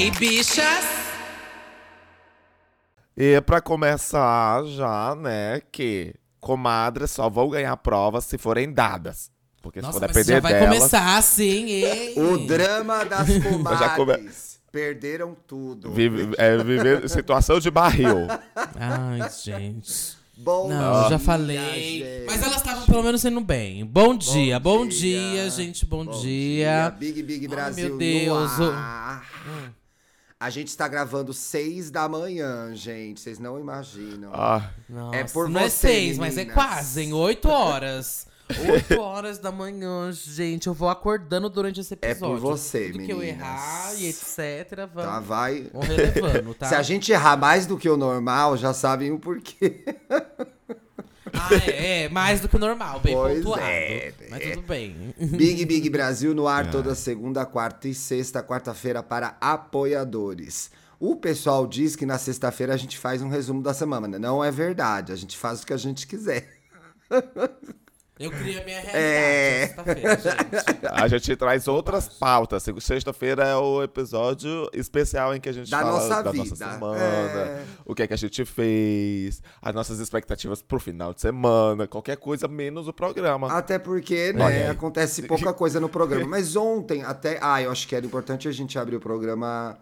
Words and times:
Hey, 0.00 0.12
bichas! 0.12 0.84
E 3.16 3.40
pra 3.40 3.60
começar 3.60 4.64
já, 4.66 5.12
né, 5.16 5.60
que 5.72 6.14
comadres 6.38 7.10
só 7.10 7.28
vão 7.28 7.48
ganhar 7.48 7.76
provas 7.78 8.24
se 8.24 8.38
forem 8.38 8.72
dadas. 8.72 9.28
Porque 9.60 9.80
Nossa, 9.80 9.94
se 9.94 9.98
for 9.98 10.06
mas 10.06 10.16
depender 10.24 10.34
já 10.34 10.40
vai 10.40 10.52
delas... 10.52 10.68
começar 10.78 11.16
assim, 11.16 11.68
hein? 11.68 12.14
O 12.16 12.38
drama 12.46 13.04
das 13.04 13.26
já 13.26 13.88
come- 13.96 14.12
comadres. 14.14 14.60
Perderam 14.70 15.36
tudo. 15.48 15.90
Vive, 15.90 16.32
é, 16.38 16.56
viver 16.58 17.08
situação 17.10 17.58
de 17.58 17.68
barril. 17.68 18.28
Ai, 18.76 19.28
gente. 19.44 20.16
Bom 20.36 20.68
Não, 20.68 21.00
dia, 21.00 21.10
já 21.10 21.18
falei. 21.18 21.58
gente. 21.58 22.26
Mas 22.26 22.40
elas 22.40 22.58
estavam 22.58 22.86
pelo 22.86 23.02
menos 23.02 23.20
sendo 23.20 23.40
bem. 23.40 23.84
Bom 23.84 24.16
dia, 24.16 24.60
bom, 24.60 24.86
dia. 24.86 25.18
dia. 25.32 25.50
gente, 25.50 25.84
bom, 25.84 26.04
Bom 26.04 26.20
dia. 26.20 26.94
Big 26.96 27.20
Big 27.24 27.46
Ai, 27.46 27.48
Brasil 27.48 27.88
meu 27.88 27.98
Deus, 27.98 28.58
no 28.58 28.70
ar. 28.70 29.26
A 30.40 30.50
gente 30.50 30.68
está 30.68 30.86
gravando 30.86 31.32
seis 31.34 31.90
da 31.90 32.08
manhã, 32.08 32.70
gente. 32.72 33.20
Vocês 33.20 33.40
não 33.40 33.58
imaginam. 33.58 34.30
Ah, 34.32 34.70
Nossa, 34.88 35.16
É 35.16 35.24
por 35.24 35.48
não 35.48 35.60
é 35.60 35.68
você, 35.68 35.88
seis, 35.88 36.18
mas 36.18 36.34
é 36.34 36.44
meninas. 36.44 36.54
quase, 36.54 37.02
em 37.02 37.12
oito 37.12 37.48
horas. 37.48 38.26
Oito 38.70 38.98
horas 39.00 39.38
da 39.40 39.50
manhã, 39.50 40.10
gente. 40.12 40.68
Eu 40.68 40.74
vou 40.74 40.88
acordando 40.88 41.50
durante 41.50 41.80
esse 41.80 41.98
É 42.00 42.10
episódio. 42.12 42.36
por 42.40 42.50
você, 42.52 42.90
Tudo 42.92 43.04
que 43.04 43.12
eu 43.12 43.18
meninas. 43.18 43.40
errar 43.40 43.94
e 43.96 44.06
etc, 44.06 44.68
Tá, 44.70 44.86
vamos, 44.86 45.26
vai. 45.26 45.68
vamos 45.72 45.88
relevando, 45.88 46.54
tá? 46.58 46.66
Se 46.68 46.74
a 46.76 46.82
gente 46.82 47.10
errar 47.10 47.36
mais 47.36 47.66
do 47.66 47.76
que 47.76 47.88
o 47.90 47.96
normal, 47.96 48.56
já 48.56 48.72
sabem 48.72 49.10
o 49.10 49.18
porquê. 49.18 49.84
Ah, 51.40 51.48
é, 51.66 52.02
é, 52.04 52.08
mais 52.08 52.40
do 52.40 52.48
que 52.48 52.56
o 52.56 52.58
normal, 52.58 53.00
bem 53.00 53.14
Pois 53.14 53.38
pontuado. 53.38 53.62
é, 53.62 54.12
Mas 54.30 54.40
é. 54.42 54.50
tudo 54.50 54.66
bem. 54.66 55.14
Big 55.18 55.64
Big 55.64 55.88
Brasil 55.90 56.34
no 56.34 56.48
É. 56.48 56.52
ar 56.52 56.70
toda 56.70 56.94
segunda, 56.94 57.44
quarta 57.46 57.88
e 57.88 57.94
sexta, 57.94 58.42
quarta-feira 58.42 59.02
para 59.02 59.36
apoiadores. 59.40 60.70
O 61.00 61.14
pessoal 61.16 61.66
diz 61.66 61.94
que 61.94 62.04
na 62.04 62.18
sexta-feira 62.18 62.74
a 62.74 62.76
gente 62.76 62.98
faz 62.98 63.22
um 63.22 63.28
resumo 63.28 63.62
da 63.62 63.72
semana. 63.72 64.18
Não 64.18 64.42
é 64.42 64.50
verdade, 64.50 65.12
a 65.12 65.16
gente 65.16 65.36
faz 65.36 65.62
o 65.62 65.66
que 65.66 65.72
a 65.72 65.76
gente 65.76 66.06
quiser. 66.06 66.48
Eu 68.18 68.30
criei 68.30 68.60
a 68.60 68.64
minha 68.64 68.80
realidade 68.80 68.96
É. 69.04 69.66
sexta-feira, 69.66 70.16
gente. 70.16 70.86
a 70.90 71.08
gente 71.08 71.36
traz 71.36 71.68
outras 71.68 72.08
pautas. 72.08 72.64
Sexta-feira 72.80 73.44
é 73.44 73.54
o 73.56 73.82
episódio 73.82 74.68
especial 74.72 75.34
em 75.34 75.40
que 75.40 75.48
a 75.48 75.52
gente 75.52 75.70
Da 75.70 75.78
fala 75.80 75.92
nossa 75.92 76.22
da 76.22 76.30
vida. 76.32 76.44
nossa 76.44 76.56
semana, 76.56 76.98
É. 76.98 77.64
o 77.84 77.94
que 77.94 78.02
é 78.02 78.06
que 78.06 78.14
a 78.14 78.16
gente 78.16 78.44
fez, 78.44 79.40
as 79.62 79.74
nossas 79.74 80.00
expectativas 80.00 80.60
pro 80.62 80.80
final 80.80 81.14
de 81.14 81.20
semana, 81.20 81.86
qualquer 81.86 82.16
coisa 82.16 82.48
menos 82.48 82.88
o 82.88 82.92
programa. 82.92 83.52
Até 83.52 83.78
porque, 83.78 84.32
né, 84.32 84.68
acontece 84.70 85.22
pouca 85.22 85.52
coisa 85.52 85.78
no 85.78 85.88
programa. 85.88 86.26
Mas 86.28 86.56
ontem, 86.56 87.02
até. 87.04 87.38
Ah, 87.40 87.62
eu 87.62 87.70
acho 87.70 87.86
que 87.86 87.94
era 87.94 88.04
importante 88.04 88.48
a 88.48 88.52
gente 88.52 88.78
abrir 88.78 88.96
o 88.96 89.00
programa 89.00 89.78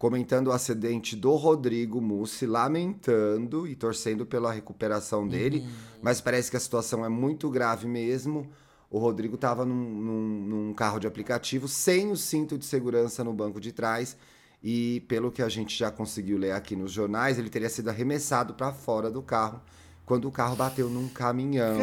comentando 0.00 0.46
o 0.46 0.52
acidente 0.52 1.14
do 1.14 1.34
Rodrigo 1.36 2.00
Mussi, 2.00 2.46
lamentando 2.46 3.68
e 3.68 3.74
torcendo 3.76 4.24
pela 4.24 4.50
recuperação 4.50 5.28
dele. 5.28 5.62
Mas 6.00 6.22
parece 6.22 6.50
que 6.50 6.56
a 6.56 6.60
situação 6.60 7.04
é 7.04 7.08
muito 7.10 7.50
grave 7.50 7.86
mesmo. 7.86 8.48
O 8.90 8.98
Rodrigo 8.98 9.34
estava 9.34 9.62
num, 9.66 9.74
num- 9.74 10.40
num 10.48 10.72
carro 10.74 10.98
de 10.98 11.06
aplicativo 11.06 11.68
sem 11.68 12.10
o 12.10 12.16
cinto 12.16 12.56
de 12.56 12.64
segurança 12.64 13.22
no 13.22 13.34
banco 13.34 13.60
de 13.60 13.72
trás. 13.72 14.16
E 14.62 15.00
pelo 15.06 15.30
que 15.30 15.42
a 15.42 15.50
gente 15.50 15.76
já 15.76 15.90
conseguiu 15.90 16.38
ler 16.38 16.52
aqui 16.52 16.74
nos 16.74 16.92
jornais, 16.92 17.38
ele 17.38 17.50
teria 17.50 17.68
sido 17.68 17.88
arremessado 17.90 18.54
para 18.54 18.72
fora 18.72 19.10
do 19.10 19.20
carro 19.22 19.60
quando 20.06 20.26
o 20.26 20.32
carro 20.32 20.56
bateu 20.56 20.88
num 20.88 21.08
caminhão. 21.08 21.76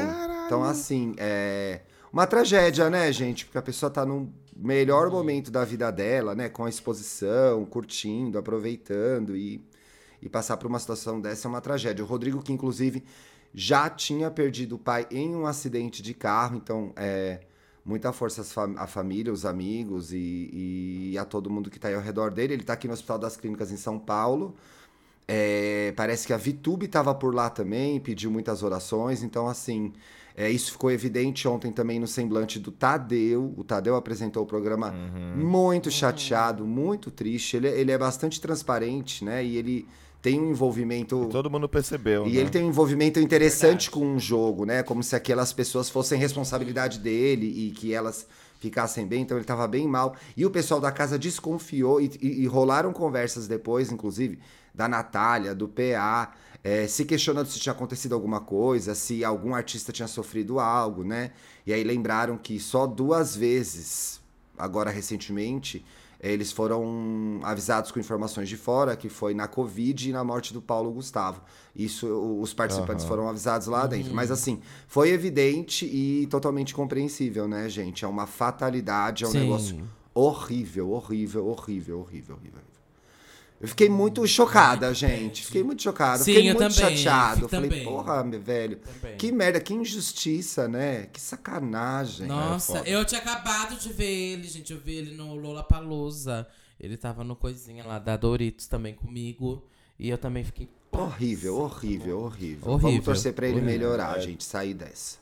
Então, 0.47 0.63
assim, 0.63 1.13
é 1.17 1.81
uma 2.11 2.25
tragédia, 2.25 2.89
né, 2.89 3.11
gente? 3.11 3.45
Porque 3.45 3.57
a 3.57 3.61
pessoa 3.61 3.89
tá 3.89 4.05
num 4.05 4.31
melhor 4.55 5.09
momento 5.11 5.51
da 5.51 5.63
vida 5.63 5.91
dela, 5.91 6.33
né? 6.33 6.49
Com 6.49 6.65
a 6.65 6.69
exposição, 6.69 7.65
curtindo, 7.65 8.37
aproveitando 8.37 9.35
e, 9.35 9.61
e 10.21 10.29
passar 10.29 10.57
por 10.57 10.67
uma 10.67 10.79
situação 10.79 11.19
dessa 11.19 11.47
é 11.47 11.49
uma 11.49 11.61
tragédia. 11.61 12.03
O 12.03 12.07
Rodrigo, 12.07 12.41
que 12.41 12.53
inclusive 12.53 13.03
já 13.53 13.89
tinha 13.89 14.29
perdido 14.29 14.75
o 14.75 14.79
pai 14.79 15.07
em 15.09 15.35
um 15.35 15.45
acidente 15.45 16.01
de 16.01 16.13
carro, 16.13 16.57
então 16.57 16.93
é 16.95 17.41
muita 17.87 18.11
força 18.11 18.43
à 18.77 18.85
família, 18.85 19.31
os 19.31 19.45
amigos 19.45 20.11
e, 20.11 21.11
e 21.13 21.17
a 21.17 21.23
todo 21.23 21.49
mundo 21.49 21.69
que 21.69 21.79
tá 21.79 21.87
aí 21.87 21.95
ao 21.95 22.01
redor 22.01 22.31
dele. 22.31 22.53
Ele 22.53 22.63
tá 22.63 22.73
aqui 22.73 22.87
no 22.87 22.93
Hospital 22.93 23.17
das 23.17 23.37
Clínicas 23.37 23.71
em 23.71 23.77
São 23.77 23.97
Paulo. 23.97 24.55
É, 25.25 25.93
parece 25.95 26.27
que 26.27 26.33
a 26.33 26.37
Vitube 26.37 26.85
estava 26.85 27.15
por 27.15 27.33
lá 27.33 27.49
também, 27.49 27.99
pediu 27.99 28.29
muitas 28.29 28.61
orações. 28.61 29.23
Então, 29.23 29.47
assim, 29.47 29.93
é, 30.37 30.49
isso 30.51 30.71
ficou 30.73 30.91
evidente 30.91 31.47
ontem 31.47 31.71
também 31.71 31.99
no 31.99 32.05
semblante 32.05 32.59
do 32.59 32.71
Tadeu. 32.71 33.53
O 33.57 33.63
Tadeu 33.63 33.95
apresentou 33.95 34.43
o 34.43 34.45
programa 34.45 34.93
muito 35.35 35.89
chateado, 35.89 36.63
muito 36.65 37.09
triste. 37.09 37.57
Ele, 37.57 37.67
ele 37.67 37.91
é 37.91 37.97
bastante 37.97 38.39
transparente, 38.39 39.25
né? 39.25 39.43
E 39.43 39.57
ele 39.57 39.87
tem 40.21 40.39
um 40.39 40.51
envolvimento. 40.51 41.27
Todo 41.31 41.49
mundo 41.49 41.67
percebeu, 41.67 42.27
E 42.27 42.33
né? 42.33 42.39
ele 42.41 42.49
tem 42.51 42.63
um 42.63 42.67
envolvimento 42.69 43.19
interessante 43.19 43.89
com 43.89 44.15
o 44.15 44.19
jogo, 44.19 44.63
né? 44.65 44.83
Como 44.83 45.01
se 45.01 45.15
aquelas 45.15 45.51
pessoas 45.51 45.89
fossem 45.89 46.19
responsabilidade 46.19 46.99
dele 46.99 47.47
e 47.67 47.71
que 47.71 47.91
elas 47.93 48.27
ficassem 48.59 49.05
bem. 49.07 49.21
Então 49.21 49.37
ele 49.37 49.45
tava 49.45 49.67
bem 49.67 49.87
mal. 49.87 50.15
E 50.35 50.45
o 50.45 50.49
pessoal 50.51 50.79
da 50.79 50.91
casa 50.91 51.17
desconfiou 51.17 51.99
e, 51.99 52.11
e- 52.21 52.43
e 52.43 52.47
rolaram 52.47 52.91
conversas 52.93 53.47
depois, 53.47 53.91
inclusive, 53.91 54.37
da 54.73 54.87
Natália, 54.87 55.55
do 55.55 55.67
PA, 55.67 56.31
eh, 56.63 56.87
se 56.87 57.05
questionando 57.05 57.47
se 57.47 57.59
tinha 57.59 57.73
acontecido 57.73 58.13
alguma 58.13 58.39
coisa, 58.39 58.95
se 58.95 59.23
algum 59.23 59.53
artista 59.53 59.91
tinha 59.91 60.07
sofrido 60.07 60.59
algo, 60.59 61.03
né? 61.03 61.31
E 61.65 61.73
aí 61.73 61.83
lembraram 61.83 62.37
que 62.37 62.59
só 62.59 62.85
duas 62.85 63.35
vezes, 63.35 64.21
agora 64.57 64.89
recentemente, 64.89 65.85
eh, 66.19 66.31
eles 66.31 66.51
foram 66.51 67.39
avisados 67.43 67.91
com 67.91 67.99
informações 67.99 68.49
de 68.49 68.57
fora, 68.57 68.95
que 68.95 69.09
foi 69.09 69.33
na 69.33 69.47
Covid 69.47 70.09
e 70.09 70.13
na 70.13 70.23
morte 70.23 70.53
do 70.53 70.61
Paulo 70.61 70.91
Gustavo. 70.91 71.41
Isso 71.75 72.07
os 72.41 72.53
participantes 72.53 73.05
Aham. 73.05 73.09
foram 73.09 73.29
avisados 73.29 73.67
lá 73.67 73.85
dentro. 73.85 74.13
Mas 74.13 74.31
assim, 74.31 74.59
foi 74.87 75.09
evidente 75.09 75.85
e 75.85 76.27
totalmente 76.27 76.73
compreensível, 76.73 77.47
né, 77.47 77.69
gente? 77.69 78.03
É 78.03 78.07
uma 78.07 78.25
fatalidade, 78.25 79.23
é 79.23 79.27
um 79.27 79.31
Sim. 79.31 79.39
negócio 79.39 79.89
horrível, 80.13 80.91
horrível, 80.91 81.47
horrível, 81.47 81.99
horrível, 81.99 82.35
horrível. 82.35 82.76
Eu 83.59 83.67
fiquei 83.67 83.89
muito 83.89 84.25
chocada, 84.27 84.93
gente. 84.93 85.43
Fiquei 85.45 85.63
muito 85.63 85.81
chocada. 85.81 86.23
Sim, 86.23 86.33
fiquei 86.33 86.51
eu 86.51 86.55
muito 86.55 86.75
também, 86.75 86.95
chateado. 86.97 87.41
eu 87.45 87.49
Falei, 87.49 87.69
também. 87.69 87.83
porra, 87.85 88.23
meu 88.23 88.39
velho. 88.39 88.77
Também. 88.77 89.17
Que 89.17 89.31
merda, 89.31 89.59
que 89.59 89.73
injustiça, 89.73 90.67
né? 90.67 91.07
Que 91.07 91.19
sacanagem. 91.19 92.27
Nossa, 92.27 92.77
foda. 92.77 92.89
eu 92.89 93.03
tinha 93.03 93.19
acabado 93.19 93.75
de 93.79 93.91
ver 93.91 94.05
ele, 94.33 94.47
gente. 94.47 94.71
Eu 94.71 94.79
vi 94.79 94.95
ele 94.95 95.15
no 95.15 95.33
Lollapalooza. 95.35 96.47
Ele 96.79 96.95
tava 96.95 97.23
no 97.23 97.35
coisinha 97.35 97.83
lá 97.83 97.97
da 97.97 98.15
Doritos 98.15 98.67
também 98.67 98.93
comigo. 98.93 99.65
E 99.97 100.07
eu 100.09 100.17
também 100.19 100.43
fiquei. 100.43 100.69
Horrível, 100.91 101.55
horrível, 101.57 102.19
horrível. 102.19 102.69
Horrível, 102.71 102.77
Vamos 102.91 103.05
torcer 103.05 103.33
pra 103.33 103.47
ele 103.47 103.55
horrível. 103.57 103.73
melhorar, 103.73 104.19
gente. 104.19 104.43
Sair 104.43 104.75
dessa. 104.75 105.17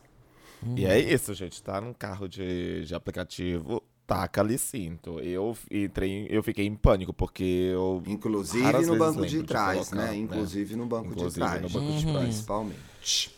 E 0.75 0.85
é 0.85 0.99
isso, 0.99 1.33
gente. 1.33 1.61
Tá 1.63 1.79
num 1.79 1.93
carro 1.93 2.27
de, 2.27 2.83
de 2.85 2.93
aplicativo, 2.93 3.81
taca 4.05 4.41
ali 4.41 4.57
cinto. 4.57 5.19
Eu 5.19 5.55
entrei, 5.69 6.27
eu 6.29 6.41
fiquei 6.43 6.65
em 6.65 6.75
pânico, 6.75 7.13
porque 7.13 7.71
eu. 7.73 8.01
Inclusive 8.05 8.85
no 8.85 8.97
banco 8.97 9.25
de 9.25 9.43
trás, 9.43 9.89
colocar, 9.89 9.95
né? 9.95 10.11
né? 10.11 10.17
Inclusive 10.17 10.75
no 10.75 10.85
banco 10.85 11.07
Inclusive 11.11 11.31
de 11.33 11.39
trás. 11.39 11.61
no 11.61 11.69
banco 11.69 11.91
de 11.93 12.05
trás. 12.05 12.23
Principalmente. 12.25 13.35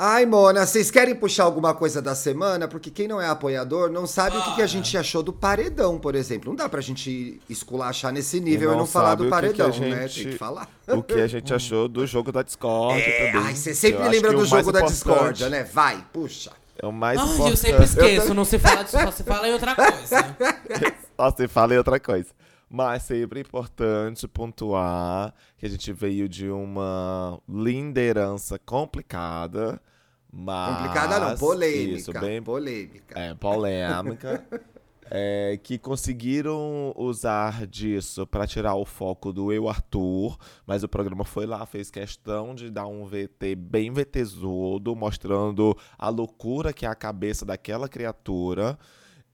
Ai, 0.00 0.24
Mona, 0.26 0.64
vocês 0.64 0.92
querem 0.92 1.12
puxar 1.12 1.42
alguma 1.42 1.74
coisa 1.74 2.00
da 2.00 2.14
semana? 2.14 2.68
Porque 2.68 2.88
quem 2.88 3.08
não 3.08 3.20
é 3.20 3.26
apoiador 3.26 3.90
não 3.90 4.06
sabe 4.06 4.36
o 4.36 4.44
que, 4.44 4.54
que 4.54 4.62
a 4.62 4.66
gente 4.66 4.96
achou 4.96 5.24
do 5.24 5.32
paredão, 5.32 5.98
por 5.98 6.14
exemplo. 6.14 6.48
Não 6.50 6.54
dá 6.54 6.68
pra 6.68 6.80
gente 6.80 7.40
esculachar 7.50 8.12
nesse 8.12 8.38
nível 8.38 8.68
e 8.68 8.72
não 8.74 8.78
não, 8.80 8.86
falar 8.86 9.16
do 9.16 9.24
o 9.24 9.26
que 9.26 9.30
que 9.50 9.56
paredão, 9.56 9.68
né? 9.80 10.06
gente- 10.06 10.22
Tem 10.22 10.32
que 10.34 10.38
falar. 10.38 10.70
O 10.86 11.02
que 11.02 11.14
a 11.14 11.26
gente 11.26 11.52
achou 11.52 11.88
do 11.88 12.06
jogo 12.06 12.30
da 12.30 12.44
Discord 12.44 13.00
É, 13.02 13.26
também. 13.32 13.48
ai, 13.48 13.56
você 13.56 13.74
sempre 13.74 14.08
lembra 14.08 14.32
do 14.32 14.46
jogo 14.46 14.70
da 14.70 14.82
discórdia, 14.82 15.48
né? 15.48 15.64
Vai, 15.64 16.04
puxa. 16.12 16.52
É 16.80 16.86
o 16.86 16.92
mais 16.92 17.18
Ai, 17.18 17.24
importante. 17.24 17.50
eu 17.50 17.56
sempre 17.56 17.84
esqueço. 17.84 18.34
Não 18.34 18.44
se 18.44 18.58
fala 18.58 18.84
disso, 18.84 18.98
só 18.98 19.10
se 19.10 19.24
fala 19.24 19.48
em 19.48 19.52
outra 19.52 19.74
coisa. 19.74 20.36
Só 21.18 21.30
se 21.32 21.48
fala 21.48 21.74
em 21.74 21.78
outra 21.78 21.98
coisa. 21.98 22.28
Mas 22.70 23.02
sempre 23.02 23.40
é 23.40 23.42
importante 23.42 24.28
pontuar 24.28 25.34
que 25.56 25.66
a 25.66 25.68
gente 25.68 25.92
veio 25.92 26.28
de 26.28 26.48
uma 26.48 27.40
liderança 27.48 28.58
complicada. 28.58 29.80
Mas, 30.32 30.76
Complicada 30.76 31.18
não, 31.18 31.36
polêmica. 31.36 31.98
Isso, 31.98 32.12
bem 32.12 32.40
polêmica. 32.42 33.18
é, 33.18 33.34
polêmica. 33.34 34.44
é, 35.10 35.58
que 35.62 35.78
conseguiram 35.78 36.92
usar 36.96 37.66
disso 37.66 38.26
para 38.26 38.46
tirar 38.46 38.74
o 38.74 38.84
foco 38.84 39.32
do 39.32 39.52
Eu 39.52 39.68
Arthur, 39.68 40.36
mas 40.66 40.82
o 40.82 40.88
programa 40.88 41.24
foi 41.24 41.46
lá, 41.46 41.64
fez 41.66 41.90
questão 41.90 42.54
de 42.54 42.70
dar 42.70 42.86
um 42.86 43.04
VT 43.06 43.54
bem 43.56 43.90
VTzudo, 43.90 44.94
mostrando 44.94 45.76
a 45.98 46.08
loucura 46.08 46.72
que 46.72 46.84
é 46.86 46.88
a 46.88 46.94
cabeça 46.94 47.44
daquela 47.44 47.88
criatura. 47.88 48.78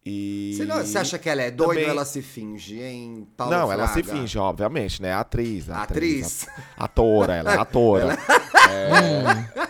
E 0.07 0.53
Você, 0.55 0.67
não- 0.67 0.77
você 0.85 0.99
acha 0.99 1.19
que 1.19 1.31
ela 1.31 1.41
é 1.41 1.51
doida 1.51 1.73
também- 1.73 1.85
ou 1.87 1.91
ela 1.91 2.05
se 2.05 2.21
finge, 2.21 2.79
hein, 2.79 3.27
Paulo 3.37 3.55
não, 3.57 3.73
ela 3.73 3.89
se 3.89 4.03
finge, 4.03 4.37
obviamente, 4.39 5.01
né? 5.01 5.15
Atriz. 5.15 5.71
Atriz? 5.71 6.47
a- 6.77 6.85
Atora, 6.85 7.35
ela 7.37 7.55
é 7.55 7.59
atora. 7.59 8.19
É. 8.67 9.64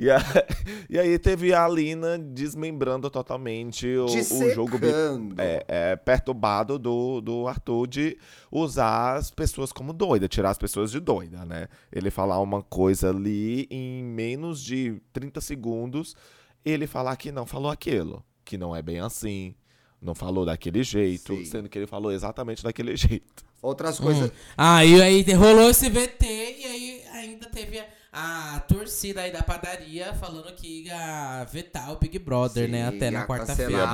E, 0.00 0.10
a- 0.10 0.18
e 0.88 0.98
aí 0.98 1.18
teve 1.18 1.52
a 1.52 1.62
Alina 1.62 2.18
desmembrando 2.18 3.10
totalmente 3.10 3.86
o, 3.86 4.06
o 4.06 4.50
jogo 4.54 4.78
é, 5.36 5.64
é, 5.68 5.96
perturbado 5.96 6.78
do, 6.78 7.20
do 7.20 7.46
Arthur 7.46 7.86
de 7.86 8.18
usar 8.50 9.16
as 9.16 9.30
pessoas 9.30 9.70
como 9.72 9.92
doida, 9.92 10.26
tirar 10.26 10.48
as 10.50 10.56
pessoas 10.58 10.90
de 10.90 10.98
doida, 11.00 11.44
né? 11.44 11.68
Ele 11.92 12.10
falar 12.10 12.40
uma 12.40 12.62
coisa 12.62 13.10
ali 13.10 13.66
em 13.70 14.02
menos 14.02 14.62
de 14.64 14.98
30 15.12 15.38
segundos, 15.42 16.16
ele 16.64 16.86
falar 16.86 17.14
que 17.16 17.30
não 17.30 17.44
falou 17.44 17.70
aquilo, 17.70 18.24
que 18.42 18.56
não 18.56 18.74
é 18.74 18.80
bem 18.80 19.00
assim, 19.00 19.54
não 20.00 20.14
falou 20.14 20.46
daquele 20.46 20.82
jeito, 20.82 21.36
Sim. 21.36 21.44
sendo 21.44 21.68
que 21.68 21.78
ele 21.78 21.86
falou 21.86 22.10
exatamente 22.10 22.64
daquele 22.64 22.96
jeito. 22.96 23.44
Outras 23.60 24.00
coisas. 24.00 24.32
Ah, 24.56 24.82
e 24.82 25.02
aí 25.02 25.22
rolou 25.34 25.68
esse 25.68 25.90
VT 25.90 26.24
e 26.24 26.64
aí 26.64 27.02
ainda 27.12 27.46
teve 27.50 27.78
a, 27.78 27.84
a 28.12 28.58
torcida 28.66 29.20
aí 29.22 29.30
da 29.30 29.42
padaria 29.42 30.12
falando 30.14 30.52
que 30.54 30.84
ia 30.86 31.44
vetar 31.44 31.92
o 31.92 31.96
Big 31.98 32.18
Brother, 32.18 32.66
Sim, 32.66 32.72
né? 32.72 32.88
Até 32.88 33.10
na 33.10 33.26
quarta-feira. 33.26 33.86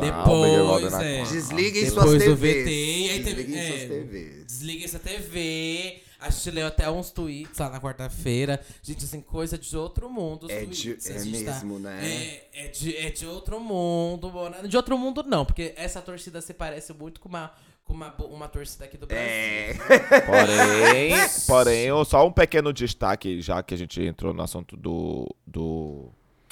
Depois, 0.00 0.92
é. 0.94 1.22
Desliguem 1.24 1.90
suas 1.90 2.12
do 2.12 2.18
TVs. 2.18 2.64
VT, 2.64 2.70
e 2.70 3.10
aí 3.10 3.18
Desliguem 3.22 3.58
é. 3.58 3.66
suas 3.68 3.80
TVs. 3.88 4.46
Desliga 4.46 4.84
essa 4.84 4.98
TV. 4.98 6.02
A 6.18 6.30
gente 6.30 6.50
leu 6.50 6.66
até 6.66 6.90
uns 6.90 7.10
tweets 7.10 7.58
lá 7.58 7.68
na 7.68 7.80
quarta-feira. 7.80 8.60
Gente, 8.82 9.04
assim, 9.04 9.20
coisa 9.20 9.58
de 9.58 9.76
outro 9.76 10.08
mundo. 10.08 10.44
os 10.46 10.50
É 10.50 10.64
de- 10.64 10.94
tweets. 10.94 11.10
É 11.10 11.14
tá- 11.14 11.24
mesmo, 11.52 11.78
né? 11.78 12.00
É, 12.54 12.66
é 12.66 12.68
de, 12.68 12.96
é 12.96 13.10
de 13.10 13.26
outro 13.26 13.60
mundo. 13.60 14.30
mano. 14.32 14.66
De 14.68 14.76
outro 14.76 14.96
mundo, 14.96 15.22
não, 15.26 15.44
porque 15.44 15.74
essa 15.76 16.00
torcida 16.00 16.40
se 16.40 16.54
parece 16.54 16.92
muito 16.94 17.20
com 17.20 17.28
uma, 17.28 17.52
com 17.86 17.94
uma, 17.94 18.12
uma 18.30 18.48
torcida 18.48 18.84
aqui 18.84 18.96
do 18.98 19.06
Brasil. 19.06 19.24
É. 19.26 19.74
Porém, 20.26 21.12
porém, 21.46 22.04
só 22.04 22.26
um 22.26 22.32
pequeno 22.32 22.72
destaque, 22.72 23.40
já 23.40 23.62
que 23.62 23.74
a 23.74 23.78
gente 23.78 24.02
entrou 24.02 24.34
no 24.34 24.42
assunto 24.42 24.76
do, 24.76 25.26
do, 25.46 26.06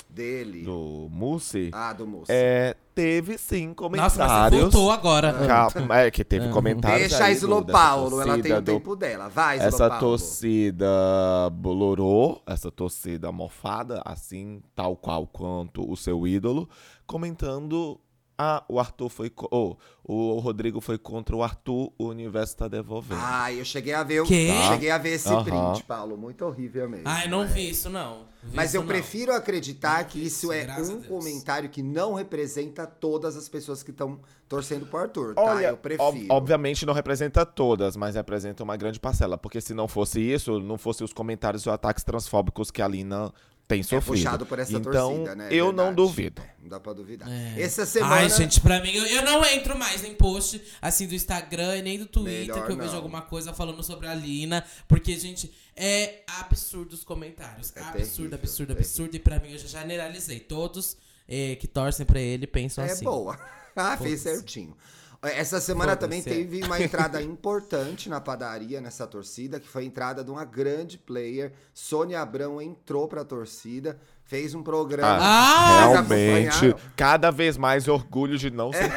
Dele. 0.09 0.63
do 0.63 1.09
Mussi. 1.11 1.71
Ah, 1.73 1.93
do 1.93 2.07
moço. 2.07 2.27
É, 2.31 2.77
teve 2.95 3.37
sim 3.37 3.67
Nossa, 3.69 3.75
comentários. 3.77 4.17
mas 4.17 4.51
você 4.53 4.61
voltou 4.61 4.91
agora. 4.93 5.33
Calma, 5.47 5.99
é 6.03 6.11
que 6.11 6.23
teve 6.25 6.49
comentários. 6.51 7.09
Deixa 7.09 7.25
a 7.25 7.27
aí 7.27 7.33
Islo 7.35 7.57
do- 7.61 7.65
dessa 7.67 7.79
Paulo, 7.79 8.21
ela 8.21 8.39
tem 8.39 8.53
o 8.53 8.61
do- 8.63 8.73
tempo 8.73 8.95
dela. 8.95 9.29
Vai, 9.29 9.57
Islo 9.57 9.69
Essa 9.69 9.89
Paulo. 9.89 10.01
torcida 10.01 11.51
bolorô, 11.53 12.41
essa 12.47 12.71
torcida 12.71 13.33
mofada, 13.33 14.01
assim, 14.05 14.63
tal 14.77 14.97
qual 14.97 15.27
quanto 15.27 15.91
o 15.91 15.97
seu 15.97 16.27
ídolo, 16.29 16.69
comentando. 17.07 17.99
Ah, 18.37 18.65
o 18.69 18.81
Arthur 18.81 19.09
foi. 19.09 19.31
co- 19.31 19.49
oh, 19.53 19.77
o 20.03 20.39
Rodrigo 20.41 20.81
foi 20.81 20.99
contra 20.99 21.35
o 21.37 21.43
Arthur, 21.43 21.93
o 21.97 22.07
universo 22.09 22.57
tá 22.57 22.67
devolvendo. 22.69 23.21
Ah, 23.23 23.53
eu 23.53 23.65
cheguei 23.65 23.95
a 23.95 24.03
ver 24.03 24.21
o... 24.23 24.25
Quê? 24.27 24.49
Cheguei 24.69 24.91
a 24.91 24.99
ver 24.99 25.11
esse 25.11 25.29
Aham. 25.29 25.45
print, 25.45 25.85
Paulo. 25.85 26.17
Muito 26.19 26.45
horrível 26.45 26.89
mesmo. 26.89 27.05
Ai, 27.09 27.29
não 27.29 27.45
É. 27.45 27.47
vi 27.47 27.71
isso, 27.71 27.89
não. 27.89 28.27
Vi 28.43 28.57
Mas 28.57 28.71
isso, 28.71 28.77
eu 28.77 28.81
não. 28.83 28.89
prefiro 28.89 29.33
acreditar 29.33 30.03
Não 30.03 30.09
que 30.11 30.19
isso 30.19 30.53
isso, 30.53 30.53
é 30.53 30.83
um 30.83 31.01
comentário 31.03 31.71
que 31.71 31.83
não 31.83 32.13
representa 32.15 32.87
todas 32.87 33.37
as 33.37 33.49
pessoas 33.49 33.83
que 33.83 33.91
estão 33.93 34.19
torcendo 34.49 34.85
pro 34.85 34.99
Arthur, 34.99 35.35
tá? 35.35 35.41
Olha, 35.43 35.69
eu 35.69 35.77
prefiro. 35.79 36.05
ob- 36.07 36.27
obviamente 36.31 36.85
não 36.85 36.93
representa 36.93 37.47
todas, 37.47 37.97
mas 37.97 38.15
representa 38.17 38.63
uma 38.63 38.77
grande 38.77 39.01
parcela. 39.01 39.39
Porque 39.39 39.61
se 39.61 39.73
não 39.73 39.89
fosse 39.89 40.21
isso, 40.21 40.61
não 40.61 40.77
fossem 40.77 41.05
os 41.05 41.13
comentários 41.13 41.65
e 41.65 41.71
ataques 41.71 42.05
transfóbicos 42.05 42.71
que 42.71 42.83
a 42.83 42.89
Lina 42.89 43.33
tem 43.67 43.81
é 43.81 43.83
sofrido. 43.83 44.05
puxado 44.25 44.47
por 44.47 44.59
essa 44.59 44.73
então, 44.77 44.93
torcida, 44.93 45.35
né? 45.35 45.49
eu 45.51 45.67
não 45.73 45.85
Verdade. 45.87 45.97
duvido. 45.97 46.43
É, 46.43 46.55
não 46.63 46.69
dá 46.69 46.79
pra 46.81 46.93
duvidar. 46.93 47.29
É. 47.31 47.63
Essa 47.63 47.87
semana... 47.87 48.17
Ai, 48.17 48.29
gente, 48.31 48.61
pra 48.61 48.81
mim, 48.81 48.93
eu, 48.93 49.07
eu 49.07 49.23
não 49.25 49.45
entro 49.47 49.79
mais 49.79 50.05
em 50.05 50.15
post 50.15 50.61
assim 50.83 51.07
do 51.07 51.15
Instagram 51.15 51.77
e 51.79 51.83
nem 51.83 51.99
do 51.99 52.07
Twitter 52.07 52.41
Melhor 52.55 52.67
que 52.67 52.73
eu 52.73 52.77
vejo 52.77 52.91
não. 52.91 52.97
alguma 52.97 53.23
coisa 53.23 53.53
falando 53.55 53.83
sobre 53.83 54.07
a 54.07 54.15
Lina. 54.15 54.65
Porque, 54.87 55.17
gente, 55.19 55.53
é 55.75 56.23
absurdo 56.41 56.93
os 56.93 57.05
comentários. 57.05 57.73
É 57.75 57.81
absurdo, 57.81 57.95
terrível, 57.95 58.35
absurdo, 58.39 58.67
terrível. 58.75 58.77
absurdo. 58.77 59.17
E 59.17 59.19
pra 59.19 59.39
mim, 59.41 59.53
eu 59.53 59.59
já 59.59 59.81
generalizei. 59.81 60.41
Todos 60.41 60.97
eh, 61.29 61.57
que 61.57 61.67
torcem 61.67 62.05
pra 62.05 62.21
ele 62.21 62.47
pensam 62.47 62.85
É 62.85 62.91
assim. 62.91 63.05
boa. 63.05 63.39
Ah, 63.77 63.97
fez 63.97 64.21
certinho. 64.21 64.77
Essa 65.25 65.61
semana 65.61 65.97
também 65.97 66.21
é. 66.21 66.23
teve 66.23 66.63
uma 66.63 66.81
entrada 66.83 67.23
importante 67.23 68.09
na 68.09 68.21
padaria, 68.21 68.81
nessa 68.81 69.07
torcida, 69.07 69.59
que 69.59 69.69
foi 69.69 69.83
a 69.83 69.87
entrada 69.87 70.23
de 70.23 70.31
uma 70.31 70.45
grande 70.45 70.99
player. 70.99 71.53
Sônia 71.73 72.21
Abrão 72.21 72.61
entrou 72.61 73.09
pra 73.09 73.25
torcida, 73.25 73.99
fez 74.25 74.55
um 74.55 74.63
programa. 74.63 75.19
Ah! 75.21 75.89
Realmente, 75.89 76.75
cada 76.97 77.31
vez 77.31 77.57
mais 77.57 77.89
orgulho 77.89 78.37
de 78.37 78.51
não 78.51 78.71
ser. 78.75 78.91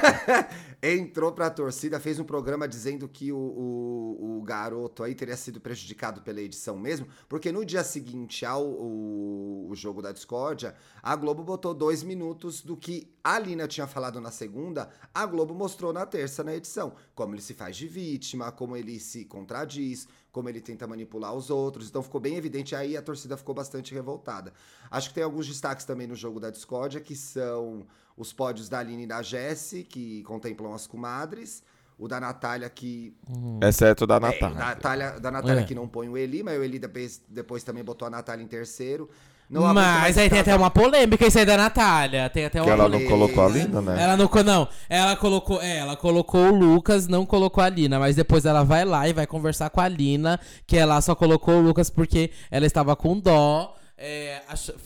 Entrou 0.82 1.32
pra 1.32 1.50
torcida, 1.50 2.00
fez 2.00 2.20
um 2.20 2.24
programa 2.24 2.68
dizendo 2.68 3.08
que 3.08 3.32
o, 3.32 3.38
o, 3.38 4.38
o 4.38 4.42
garoto 4.44 5.04
aí 5.04 5.16
teria 5.16 5.36
sido 5.36 5.60
prejudicado 5.60 6.22
pela 6.22 6.42
edição 6.42 6.78
mesmo, 6.78 7.08
porque 7.28 7.52
no 7.52 7.66
dia 7.66 7.84
seguinte 7.84 8.46
ao 8.46 8.64
o, 8.66 9.68
o 9.70 9.76
jogo 9.76 10.02
da 10.02 10.12
discórdia, 10.12 10.76
a 11.02 11.16
Globo 11.16 11.44
botou 11.44 11.74
dois 11.74 12.04
minutos 12.04 12.62
do 12.62 12.78
que 12.78 13.12
a 13.24 13.40
Lina 13.40 13.68
tinha 13.68 13.88
falado 13.88 14.22
na 14.22 14.32
segunda, 14.32 14.90
a 15.14 15.26
Globo 15.26 15.54
mostrou 15.54 15.92
na 15.92 16.06
terça 16.06 16.44
na 16.44 16.56
edição. 16.56 16.94
Como 17.14 17.34
ele 17.34 17.42
se 17.42 17.54
faz 17.54 17.76
de 17.76 17.88
vítima, 17.88 18.52
como 18.52 18.78
ele 18.78 19.00
se 19.00 19.26
contradiz, 19.26 20.08
como 20.32 20.48
ele 20.48 20.62
tenta 20.62 20.88
manipular 20.88 21.34
os 21.34 21.50
outros. 21.50 21.90
Então 21.90 22.04
ficou 22.04 22.22
bem 22.22 22.36
evidente, 22.36 22.76
aí 22.76 22.96
a 22.96 23.02
torcida 23.02 23.36
ficou 23.36 23.56
bastante 23.56 23.94
revoltada. 23.94 24.54
Acho 24.90 25.10
que 25.10 25.16
tem 25.16 25.24
alguns 25.24 25.48
destaques 25.48 25.86
também 25.86 26.08
no 26.08 26.16
jogo 26.16 26.40
da 26.40 26.50
discórdia, 26.50 27.02
que 27.02 27.16
são 27.16 27.88
os 28.18 28.34
pódios 28.34 28.68
da 28.68 28.80
Aline 28.80 29.04
e 29.04 29.08
da 29.08 29.22
Jessie, 29.22 29.84
que 29.84 30.24
contemplam 30.24 30.74
as 30.74 30.88
comadres. 30.88 31.64
O 32.00 32.08
da 32.08 32.20
Natália, 32.20 32.70
que. 32.70 33.16
Exceto 33.64 34.06
da 34.06 34.18
É, 34.18 34.20
Natália. 34.20 34.56
da 34.56 34.66
Natália, 34.66 35.20
da 35.20 35.32
Natália 35.32 35.62
É. 35.62 35.64
que 35.64 35.74
não 35.74 35.88
põe 35.88 36.08
o 36.10 36.16
Eli, 36.18 36.44
mas 36.44 36.60
o 36.60 36.64
Eli 36.64 36.78
depois, 36.78 37.22
depois 37.28 37.64
também 37.64 37.84
botou 37.84 38.08
a 38.08 38.12
Natália 38.12 38.44
em 38.44 38.48
terceiro. 38.48 39.10
Não 39.50 39.74
Mas 39.74 40.18
aí 40.18 40.30
tem 40.30 40.40
até 40.42 40.54
uma 40.54 40.70
polêmica 40.70 41.26
isso 41.26 41.40
aí 41.40 41.46
da 41.46 41.56
Natália. 41.56 42.30
Tem 42.30 42.46
até 42.46 42.60
uma 42.60 42.66
Que 42.66 42.72
ela 42.72 42.84
não 42.84 42.90
polêmica. 43.00 43.10
colocou 43.12 43.46
a 43.46 43.48
Lina, 43.50 43.82
né? 43.82 44.04
Ela 44.04 44.18
não, 44.18 44.30
não, 44.46 44.68
ela 44.90 45.16
colocou, 45.16 45.62
é, 45.62 45.78
ela 45.78 45.96
colocou 45.96 46.50
o 46.52 46.54
Lucas, 46.54 47.08
não 47.08 47.26
colocou 47.26 47.64
a 47.64 47.70
Lina, 47.70 47.98
mas 47.98 48.16
depois 48.18 48.46
ela 48.46 48.64
vai 48.64 48.84
lá 48.84 49.08
e 49.08 49.14
vai 49.14 49.26
conversar 49.26 49.70
com 49.70 49.80
a 49.80 49.88
Lina, 49.88 50.38
que 50.68 50.76
ela 50.78 51.00
só 51.02 51.16
colocou 51.16 51.56
o 51.56 51.62
Lucas 51.62 51.90
porque 51.90 52.30
ela 52.52 52.66
estava 52.66 52.94
com 52.94 53.18
dó, 53.18 53.74
é, 53.98 54.42